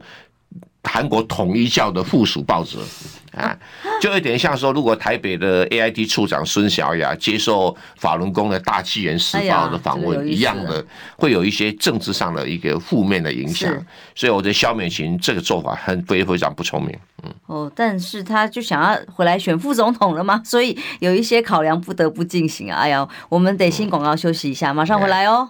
[0.85, 2.77] 韩国统一教的附属报纸。
[3.35, 3.53] 啊，
[3.99, 10.85] 就有点像说，如果台北的 AIT 处长孙小雅接受法轮功的大纪元时报的访问一样的，
[11.17, 13.69] 会有一些政治上的一个负面的影响。
[14.15, 16.97] 所以我觉得萧美琴这个做法很非非常不聪明。
[17.23, 20.41] 嗯，哦，但是他就想要回来选副总统了吗？
[20.45, 22.77] 所以有一些考量不得不进行啊。
[22.77, 25.49] 哎呀，我们得先广告休息一下，马上回来哦。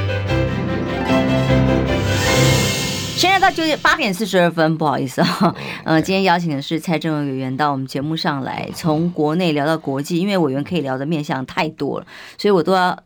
[3.15, 5.55] 现在到九点八点四十二分，不好意思啊，
[5.85, 12.05] 呃，今天邀请的是蔡正元委员到我们节目上来，从国内聊到国际，因为委员可以聊的面向太多了，
[12.37, 12.97] 所以我都要。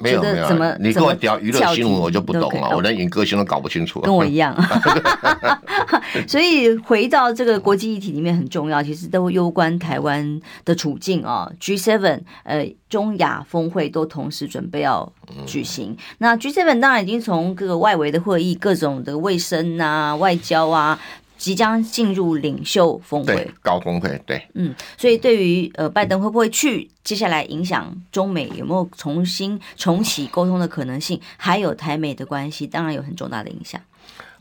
[0.00, 2.70] 没有没有，怎么你跟我聊娱乐新闻，我就不懂了。
[2.74, 4.00] 我连影歌星都搞不清楚。
[4.00, 4.52] 跟我一样。
[6.28, 11.50] 所以回到这个国际议题里面很重要，其实都攸关台湾的处境啊。
[11.60, 15.12] G7 呃，中亚峰会都同时准备要
[15.46, 15.96] 举行。
[16.18, 20.98] 那 G7 当然已经从各个外围的会议，各种的卫生啊、外交啊。
[21.38, 33.80] 即将进入领袖峰会，高峰会，对，嗯，所以对于呃拜登会不会去，接下来影响中美有没有重新重启沟通的可能性，还有台美的关系，当然有很重大的影响。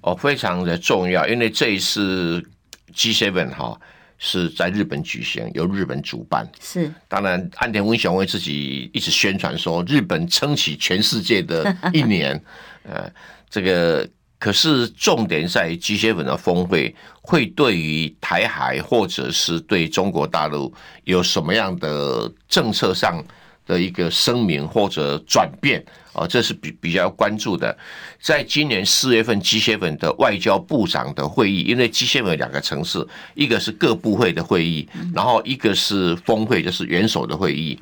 [0.02, 2.44] 哦，非常的重要，因为这一次
[2.94, 3.80] G7 哈
[4.18, 6.48] 是在日本举行，由日本主办。
[6.60, 12.44] 是，当然岸田文雄为自己一直宣传说，日本撑起全世界的一年，
[12.84, 13.12] 呃，
[13.50, 14.08] 这个。
[14.42, 20.74] 可是重点在于 G7 的峰会会对于台海或者是对中国大陆
[21.04, 23.24] 有什么样的政策上
[23.72, 26.28] 的一个声明或者转变啊？
[26.28, 27.76] 这是比比较关注的。
[28.20, 37.80] 在今年四月份 G7 的外交部长的会议，因为 G7 有两个城市，一个是各部会的会议，然后一个是峰会，就是元首的会议。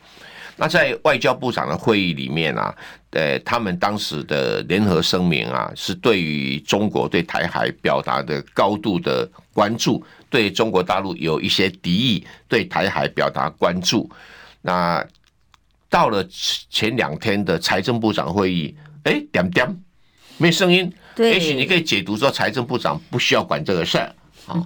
[0.61, 2.75] 那在外交部长的会议里面啊，
[3.11, 14.09] 呃，他们当时的联合声明啊，是对于中国对台海表达的高度的关注，对中国大陆有一些敌意，对台海表达关注。
[14.61, 15.05] 那
[15.89, 16.25] 到了
[16.69, 19.67] 前两天的财政部长会议，哎，点点
[20.37, 24.15] 没声音，也许你可以解读说财政部长不需要管这个事儿。
[24.45, 24.65] 啊，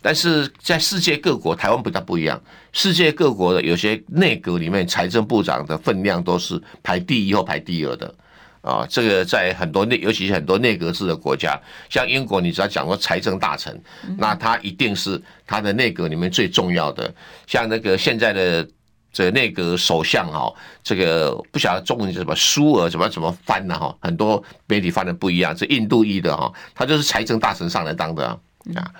[0.00, 2.40] 但是在世界各国，台湾比较不一样。
[2.72, 8.14] 世界各国的有些内阁里面，财政部长的分量都是排第一或排第二的。
[8.60, 11.60] 啊，这个在很多内，尤其是很多内阁制的国家，
[11.90, 13.78] 像英国，你只要讲说财政大臣，
[14.16, 17.12] 那他一定是他的内阁里面最重要的。
[17.46, 18.66] 像那个现在的
[19.14, 20.52] 这个内阁首相哈，
[20.82, 23.78] 这个不晓得中文叫什么舒尔怎么怎么翻呢？
[23.78, 28.26] 哈，很多媒体翻的不一样，是印度裔的哈，他就是财政大臣上来当的。
[28.74, 28.90] 啊，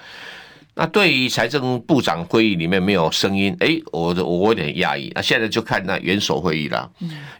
[0.75, 5.11] 那对于财政部长会议里面没有声音，哎，我我有点讶异。
[5.17, 6.89] 那现在就看那元首会议了。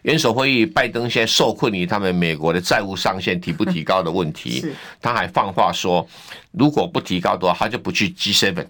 [0.01, 4.65] 元首会议，拜登现在受困于他们美国的债务上限提不提高的问题，
[5.01, 6.05] 他还放话说，
[6.51, 8.65] 如果不提高的话，他就不去 G7。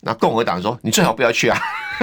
[0.00, 1.56] 那共和党说，你最好不要去啊。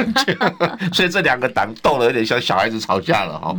[0.93, 3.55] 所以这两个党斗的有点像小孩子吵架了哈。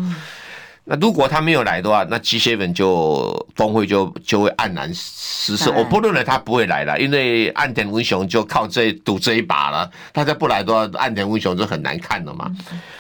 [0.84, 5.70] 那如果他没有来的话，那 G7 就峰会就就会黯然失色。
[5.70, 9.88] 我不认为他不会来了，因为岸田文雄就靠这赌这一把了。
[10.12, 12.50] 他再不来的话，岸田文雄就很难看了嘛。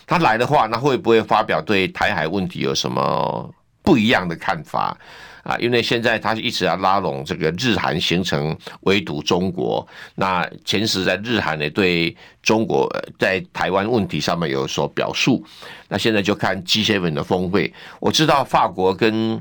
[0.06, 3.50] 他来的话，那会不会发表对台海问题有什么
[3.82, 4.96] 不一样的看法？
[5.42, 12.88] 啊，因为现在他一直要拉拢这个日韩形成围堵中国，那前时在日韩呢对中国
[13.18, 15.44] 在台湾问题上面有所表述，
[15.88, 19.40] 那现在就看 G7 的峰会，我知道法国跟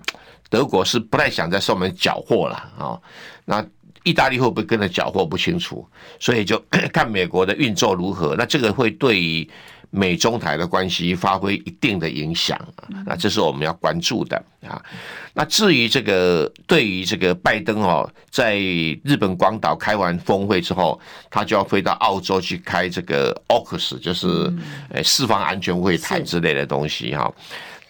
[0.49, 2.99] 德国是不太想在上面缴获了啊，
[3.45, 3.65] 那
[4.03, 5.87] 意大利会不会跟着缴获不清楚，
[6.19, 6.57] 所以就
[6.93, 9.49] 看美国的运作如何，那这个会对于。
[9.91, 14.81] 美中台的关系发挥一定的影响啊，那这是我们要关注的啊。
[15.33, 24.53] 那至于这个，对于这个拜登哦，在日本广岛开完峰会之后，他就要飞到澳洲去开这个 AUKUS，就是
[24.89, 27.33] 呃四方安全会谈之类的东西哈。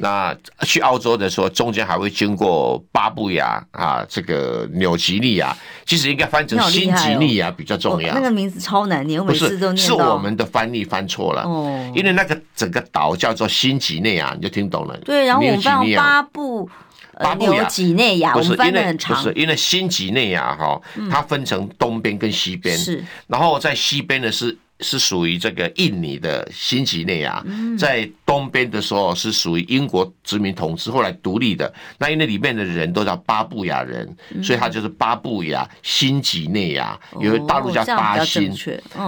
[0.02, 5.54] 那去澳洲的时候，中间还会经过巴布亚啊，这个纽吉利亚，
[5.86, 8.14] 其实应该翻成新吉利亚比较重要。
[8.14, 11.43] 那个名字超难念，我每次都念是我们的翻译翻错了。
[11.43, 14.97] 哦，因为那个整个岛叫做新几内亚，你就听懂了。
[15.00, 16.70] 对，然后我们翻巴布
[17.20, 19.22] 巴布亚几内亚，我们翻的很长。
[19.22, 20.82] 不是因为新几内亚哈，
[21.12, 24.58] 它分成东边跟西边，是，然后在西边的是。
[24.82, 27.44] 是属于这个印尼的新几内亚，
[27.78, 31.72] 在东边的时候是属于英国殖民统治，后来独立的。
[31.98, 34.08] 那因为里面的人都叫巴布亚人，
[34.42, 38.54] 所以他就是巴布亚新几内亚，因为大陆叫巴新。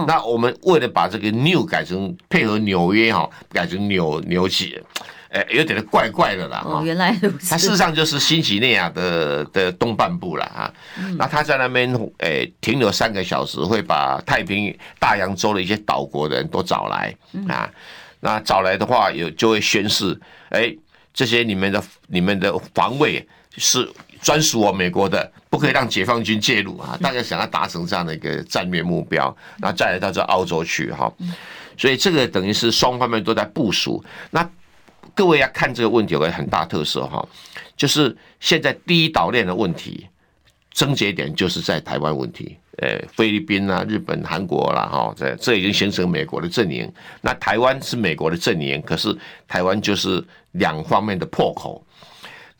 [0.06, 4.78] 那我们为了把这个 New 改成配合纽约哈，改成纽纽几。
[5.32, 6.62] 哎，有点怪怪的啦。
[6.64, 7.50] 哦，原来如此。
[7.50, 10.72] 它事实上就是新几内亚的的东半部了啊。
[11.16, 17.14] 那他在那边哎停留三个小时，会把太平大洋洲的一些岛国的人都找来
[17.48, 17.68] 啊。
[18.20, 20.16] 那找来的话，有就会宣誓，
[20.50, 20.72] 哎，
[21.14, 23.26] 这些你们的你们的防卫
[23.56, 26.96] 是专属我美国的，不可以让解放军介入啊。
[27.02, 31.12] 大家想要达成这样的一个战略目标，那再来到这澳洲去哈。
[31.78, 34.04] 所以这个等于是双方面都在部署。
[34.30, 34.48] 那
[35.14, 37.26] 各位要看这个问题有个很大特色哈，
[37.76, 40.06] 就是现在第一岛链的问题，
[40.72, 42.56] 症结点就是在台湾问题。
[42.78, 46.90] 呃，菲律宾啊、日本、韩国啦，哈，这这已经形成美国的阵营。
[47.20, 49.14] 那台湾是美国的阵营，可是
[49.46, 51.84] 台湾就是两方面的破口。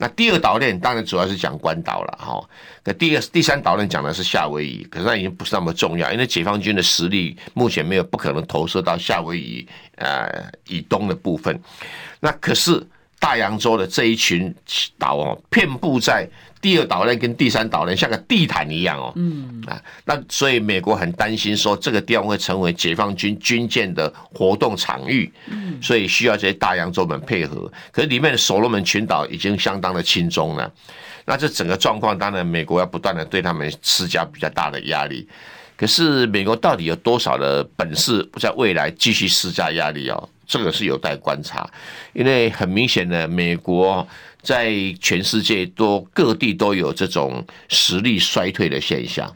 [0.03, 2.43] 那第二岛链当然主要是讲关岛了，哈。
[2.83, 11.57] 那第二、第三岛链讲的是夏威夷，可是那已经不是那么重要，因为解放军的实力目前没有不可能投射到夏威夷呃以东的部分。
[12.19, 12.85] 那可是。
[13.23, 14.53] 大洋洲的这一群
[14.99, 16.29] 岛哦，遍布在
[16.61, 19.13] 第二岛链跟第三岛链，像个地毯一样哦。
[19.15, 25.33] 嗯啊，那所以美国很担心说，这个地方会成为解放军军舰的活动场域。
[25.47, 27.71] 嗯，所以需要这些大洋洲们配合。
[27.93, 30.69] 可是里面的所罗门群岛已经相当的亲中了。
[31.25, 35.29] 那这整个状况，当然美国要不断的对他们施加比较大的压力。
[35.77, 40.29] 可是美国到底有多少的本事，在未来继续施加压力哦？
[40.53, 41.67] 这个是有待观察，
[42.13, 44.07] 因为很明显的，美国
[44.43, 49.27] 在全世界都各地都有这种实力衰退的现象。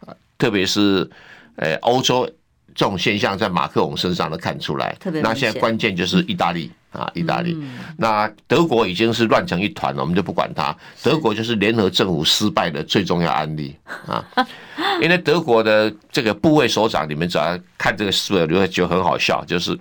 [0.00, 1.08] 啊，特别是
[1.56, 2.26] 呃欧洲
[2.74, 4.94] 这种现象在马克龙身上都看出来。
[5.22, 7.56] 那现在关键就是意大利啊，意大利。
[7.96, 10.76] 那德国已经是乱成一团了，我们就不管它。
[11.02, 13.74] 德国就是联合政府失败的最重要案例
[14.06, 14.24] 啊，
[15.02, 19.78] 因为德国的这个部位首长，你们只要看这个书，你会觉得很好笑，就是。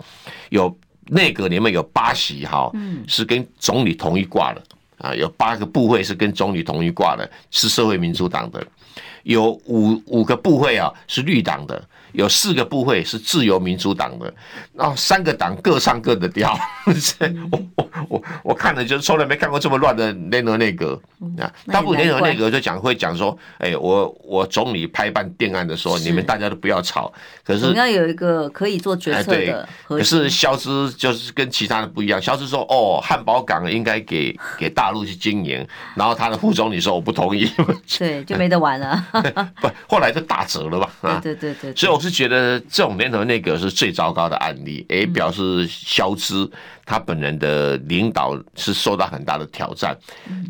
[0.49, 0.75] 有
[1.11, 2.71] 内阁里面有八席哈，
[3.07, 4.61] 是跟总理同一挂的
[4.97, 8.65] 啊，有八个部会是跟总理同一挂的，是社会民主党的，
[9.21, 11.83] 有五五个部会啊是绿党的。
[12.13, 14.33] 有四个部会是自由民主党的，
[14.73, 16.57] 然后三个党各唱各的调。
[17.51, 20.99] 我我我我看了，就是从来没看过这么乱的联合内阁
[21.37, 21.51] 啊！
[21.67, 27.11] 大部分联合内阁就讲会讲说，哎，我我总理拍板定案的时候，你们大家都不要吵。
[27.43, 29.67] 可是总要有一个可以做决策的。
[29.87, 37.49] 可是萧兹就是跟其他的不一样，萧兹说，哦，汉堡港应该给给大陆去经营，然后他的副总理说我不同意。
[37.97, 39.05] 对，就没得玩了。
[39.61, 40.91] 不，后来就打折了吧？
[41.01, 41.75] 啊，对对对。
[41.75, 42.01] 所以我。
[42.01, 46.49] 是觉得这种联合内阁是最糟糕的案例，也表示肖兹
[46.85, 49.93] 他本人的领导是受到很大的挑战，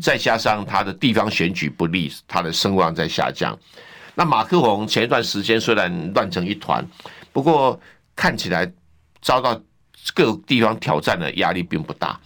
[0.00, 3.58] 再加上他的地方选举不利，他的声望在下降。
[4.14, 6.86] 那马克宏前一段时间虽然乱成一团，
[7.32, 7.78] 不过
[8.14, 8.70] 看起来
[9.20, 9.60] 遭到
[10.14, 12.18] 各地方挑战的压力并不大。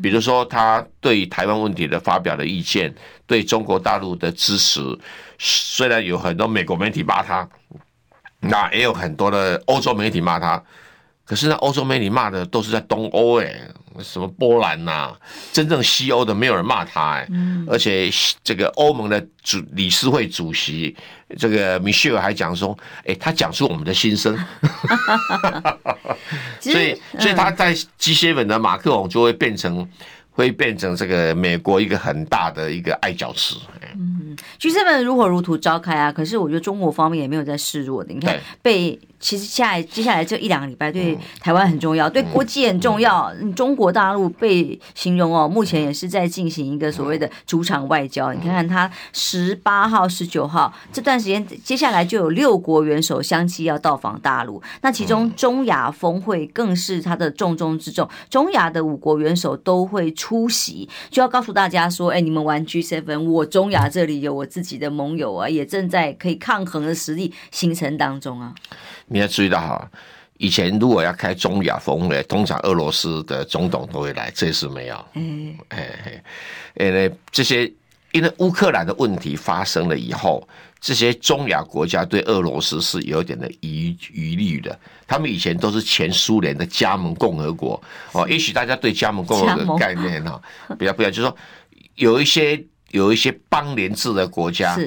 [0.00, 2.94] 比如说，他对台湾问题的发表的意见，
[3.26, 4.80] 对中国大陆的支持，
[5.36, 7.48] 虽然有很多美国媒体骂他。
[8.40, 10.62] 那也有很多的欧洲媒体骂他，
[11.24, 13.52] 可是呢，欧洲媒体骂的都是在东欧哎，
[14.00, 15.12] 什么波兰呐，
[15.52, 17.28] 真正西欧的没有人骂他哎，
[17.66, 18.08] 而且
[18.44, 20.96] 这个欧盟的主理事会主席
[21.36, 24.38] 这个米歇尔还讲说，哎，他讲出我们的心声，
[26.60, 29.88] 所以所以他在机械本的马克龙就会变成。
[30.38, 33.56] 会变成这个美国一个很大的一个爱角池。
[33.94, 38.14] 嗯，G7 如火如荼召开啊，可是我觉得中国方面也没有在示弱的。
[38.14, 38.96] 你看被。
[39.20, 43.34] 其实下来接下来这一两个礼拜对台湾很重要，对国际很重要。
[43.56, 48.32] 中国大陆被形容哦，目前也是在进行一个所谓的主场外交。
[48.32, 54.62] 你看看他十八号、十九号这段时间，接下来就有六国元首相继要到访大陆。
[54.82, 68.54] 那其中中亚峰会更是他的重中之重，中亚的五国元首都会出席，就要告诉大家说：哎，你们玩 G7，我中亚这里有我自己的盟友啊，也正在可以抗衡的实力形成当中啊。
[69.06, 69.90] 你要注意到哈，
[70.36, 75.04] 以前如果要开中亚峰会，通常俄罗斯的总统都会来，这次没有。
[75.14, 76.22] 嗯，哎，
[76.74, 77.72] 哎，哎这些
[78.12, 80.46] 因为乌克兰的问题发生了以后，
[80.80, 84.78] 这些中亚国家对俄罗斯是有点的疑疑虑的。
[85.06, 87.80] 他们以前都是前苏联的加盟共和国
[88.12, 90.40] 哦，也许大家对加盟共和国的概念哈
[90.78, 91.36] 比较不一样，就是说
[91.94, 94.78] 有一些有一些邦联制的国家。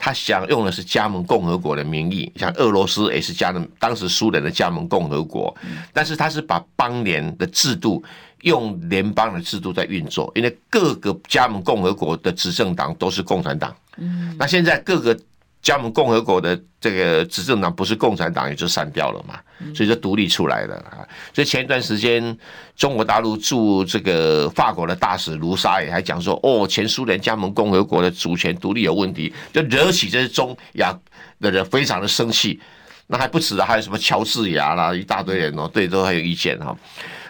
[0.00, 5.52] 他想用的是加盟共和国的名义，像俄罗斯也是加盟当时苏联的加盟共和国，
[5.92, 8.00] 但是他是把邦联的制度
[8.42, 13.74] 用联邦的制度在运作，因为各个加盟共和国的执政党都是共产党，
[14.38, 15.18] 那现在各个。
[15.60, 19.40] 加盟共和国的这个执政党不是共产党，也就散掉了嘛，
[19.74, 21.02] 所以就独立出来了啊。
[21.34, 22.38] 所以前一段时间，
[22.76, 30.96] 中国大陆驻这个法国的大使卢沙也还讲说：“哦，前苏联加盟共和国的主权独立有问题，就惹起这些中亚
[31.40, 32.60] 的人非常的生气。”
[33.08, 36.74] 那还不止啊，还有什么乔治亚啦，一大堆人哦，对，都很有意见哈。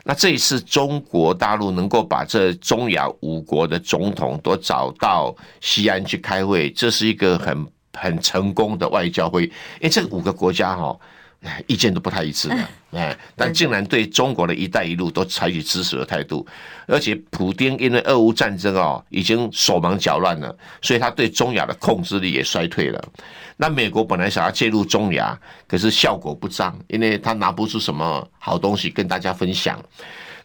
[0.08, 7.64] 那这一次中国大陆能够把这中亚五国的总统都找到西安去开会，这是一个很。
[8.00, 9.50] 很成功的外交会，因
[9.82, 10.96] 为这五个国家哈，
[11.68, 16.44] 意见都不太一致的， 哎，但竟然对中国的一带一路都采取支持的态度，
[16.86, 23.02] 而且普丁因为俄乌战争哦，已经手忙脚乱了，所以他对中亚的控制力也衰退了。
[23.56, 29.80] 那美国本来想要介入中亚，可是效果不彰，因为他拿不出什么好东西跟大家分享。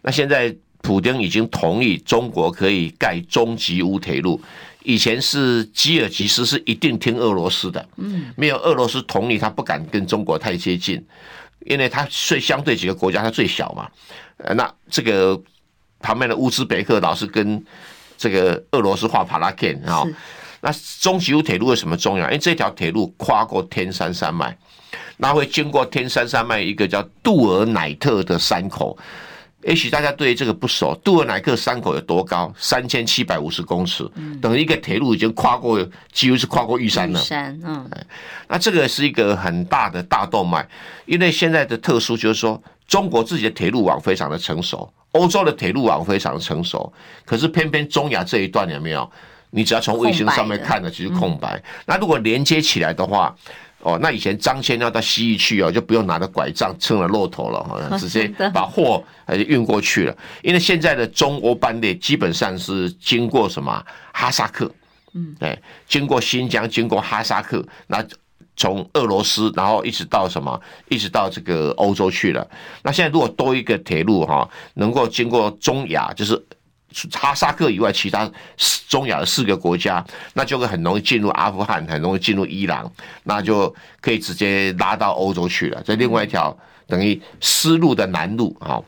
[0.02, 4.40] 那现在普丁已经同意中国可以盖中吉乌铁路。
[4.84, 11.04] 以前是吉尔吉斯是一定听俄罗斯的，嗯，没有俄罗斯同意，他不敢跟中国太接近，
[11.66, 13.88] 因为他最相对几个国家他最小嘛，
[14.36, 15.40] 呃，那这个
[16.00, 17.64] 旁边的乌兹别克老是跟
[18.18, 20.04] 这个俄罗斯画帕拉肯啊，
[20.60, 20.70] 那
[21.00, 22.26] 中吉乌铁路为什么重要？
[22.26, 24.56] 因为这条铁路跨过天山山脉，
[25.16, 28.96] 那会经过天山山脉一个叫杜尔乃特的山口。
[29.66, 32.52] 也许大家对这个不熟，杜尔乃克山口有多高？
[32.56, 34.08] 三千七百五十公尺，
[34.40, 37.18] 等于一个铁路已经跨过，几乎是跨过玉山了。
[37.18, 37.88] 山，嗯，
[38.48, 40.66] 那这个是一个很大的大动脉，
[41.06, 46.92] 因为现在的特殊就是说，中国自己的铁路网非常的成熟，欧洲的铁路网非常的成熟，
[47.24, 49.10] 可是偏偏中亚这一段有没有？
[49.50, 51.62] 你只要从卫星上面看的，就是空白。
[51.86, 53.34] 那如果连接起来的话，
[53.84, 60.16] 哦，那以前张骞要到西域去哦，就不用拿着拐杖撑着骆驼了，好像 直接把货还是运过去了。
[60.42, 64.68] 因为现在的中欧班列基本上是经过什么哈萨克，
[65.12, 65.56] 嗯，哎，
[65.86, 68.02] 经过新疆，经过哈萨克，那
[68.56, 70.58] 从俄罗斯，然后一直到什么，
[70.88, 72.48] 一直到这个欧洲去了。
[72.82, 76.42] 那现在如果多一个铁路哈，能够经过中亚，就是。
[77.12, 78.30] 哈萨克以外，其他
[78.88, 82.90] 中亚的四个国家，那就会很容易进入阿富汗，很容易进入伊朗，
[83.24, 85.82] 那就可以直接拉到欧洲去了。
[85.84, 88.80] 这另外一条等于丝路的南路啊，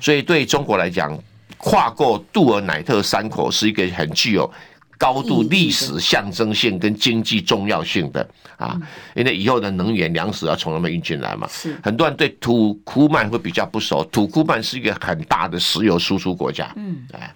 [0.00, 1.18] 所以对中国来讲，
[1.56, 4.52] 跨过杜尔乃特山口是一个很具有
[4.98, 8.28] 高度历史象征性跟经济重要性的
[8.58, 8.78] 啊，
[9.14, 11.48] 因为以后的能源粮食要从那边运进来嘛。
[11.48, 16.70] 是很多人对土库曼会比较不熟，土库曼是一个很大的石油输出国家。
[16.76, 17.34] 嗯，哎。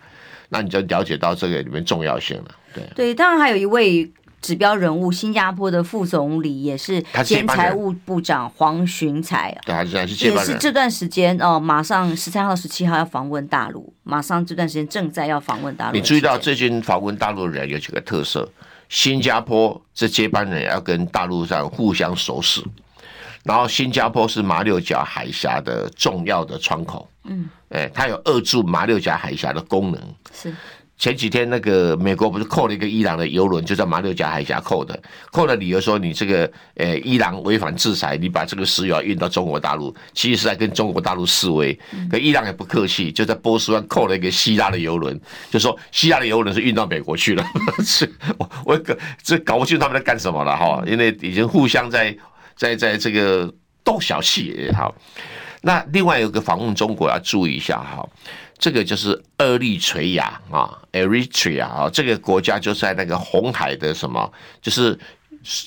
[0.50, 4.10] 那你就了解到这个里面重要性了，对对，当然还有一位
[4.42, 15.96] 指标人物，新加坡的副总理也是前财务部长黄循财，对，还是还是也是这段时间哦，马上十三号、十七号要访问大陆，马上这段时间正在要访问大陆。
[15.96, 18.48] 你注意到最近访问大陆的人有几个特色？
[18.88, 22.60] 新加坡这接班人要跟大陆上互相熟识，
[23.44, 27.08] 然后新加坡是马六甲海峡的重要的窗口。
[27.24, 30.00] 嗯，哎，它有扼住马六甲海峡的功能。
[30.32, 30.54] 是
[30.96, 41.72] 前几天那个美国不是扣了一个伊朗的油轮，就在马六甲海峡扣的，扣的理由说你这个呃伊朗违反制裁，你把这个石油运到中国大陆，其实是在跟中国大陆示威。
[42.10, 45.18] 可伊朗也不客气，就在波斯湾扣了一个希腊的油轮，
[45.50, 47.42] 就说希腊的油轮是运到美国去了。
[47.82, 52.14] 是，我我搞这搞不清他们在干什么了哈，因为已经互相在
[52.60, 53.50] 在在这个
[53.82, 54.94] 斗小气也好。
[55.62, 58.06] 那另外有个访问中国要注意一下哈，
[58.58, 64.30] 这个就是厄立垂亚啊，Eritrea 啊，这个国家就在那个红海的什么，
[64.60, 64.98] 就是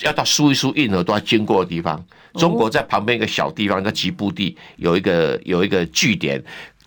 [0.04, 2.04] 要到苏伊士运河都要经过的地方。
[2.36, 6.44] 中国在旁边一个小地方叫吉布地，有一个有一个据点，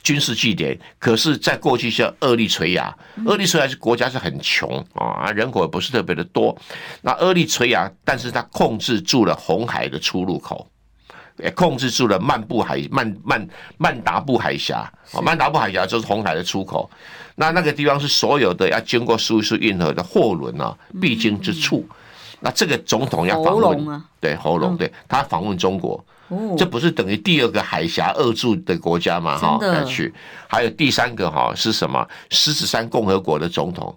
[0.07, 0.78] 军事据点。
[1.00, 6.57] 可是，在过去叫厄立垂亚，厄立垂亚是国家是很穷啊，人口也不是特别的多。
[7.02, 10.64] 那厄立垂亚，但是它控制住了红海的出入口。
[11.38, 13.46] 也控制住了曼布海曼曼
[13.76, 14.90] 曼达布海峡，
[15.22, 16.88] 曼达布海峡就是红海的出口。
[17.34, 21.86] 那那个地方是所有的要经过苏伊士运河的货轮啊必经之处。
[22.40, 26.02] 那这个总统要访问，对喉咙，对他访问中国，
[26.56, 29.36] 这不是等于第二个海峡扼住的国家吗？
[29.38, 30.12] 哈，再去。
[30.48, 32.06] 还有第三个哈是什么？
[32.30, 33.96] 狮子山共和国的总统。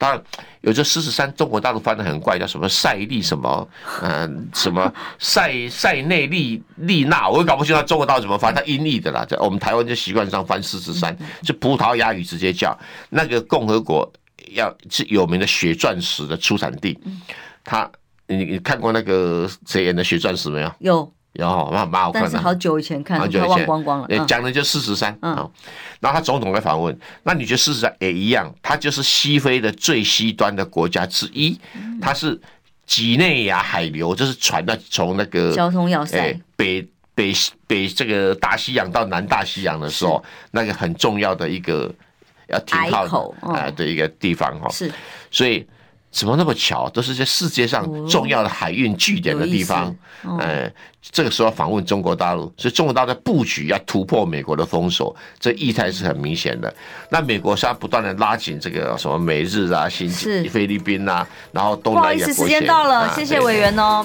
[0.00, 0.22] 当然，
[0.60, 3.68] 有这狮子山，中国大陆翻的很怪，叫什么塞利什么，
[4.00, 9.24] 嗯，什么塞塞内利利纳，我也搞不清楚中国大陆怎么翻，它音译的啦。
[9.24, 12.78] 在我们台湾就习惯上翻狮子山，就葡萄牙语直接叫
[13.10, 14.08] 那个共和国，
[14.52, 16.96] 要是有名的血钻石的出产地。
[17.64, 17.90] 他，
[18.28, 20.72] 你你看过那个谁演的血钻石没有？
[20.78, 21.12] 有。
[21.32, 24.06] 然后蛮蛮好看的，但是好久以前看，好久以前忘光光了。
[24.08, 25.50] 嗯、讲的就四十三啊，嗯、
[26.00, 28.52] 然后他总统来访问，那你觉得四十三也一样？
[28.62, 31.58] 它就是西非的最西端的国家之一，
[32.00, 32.40] 它是
[32.86, 37.32] 几内亚海流，就是船的从那个交通要塞，欸、北北
[37.66, 41.94] 北这个大西洋到南大西洋的时候，那个很重要的一个
[42.48, 44.68] 要停靠啊的、哦、一个地方哈。
[44.70, 44.90] 是，
[45.30, 45.64] 所以。
[46.18, 46.90] 怎么那么巧？
[46.90, 49.86] 都是在世界上重要的海运据点的地方。
[50.24, 50.68] 哦、呃，
[51.12, 56.74] 这个时候访问中国大陆，所以中国大陆的布局要突破美国的封锁，这意态是很明显的。
[57.08, 62.08] 那美国现在不断的拉紧这个什么美日啊、新是菲律宾啊，然后东南亚。
[62.08, 64.04] 不好意思，时间到了，啊、谢谢委员哦。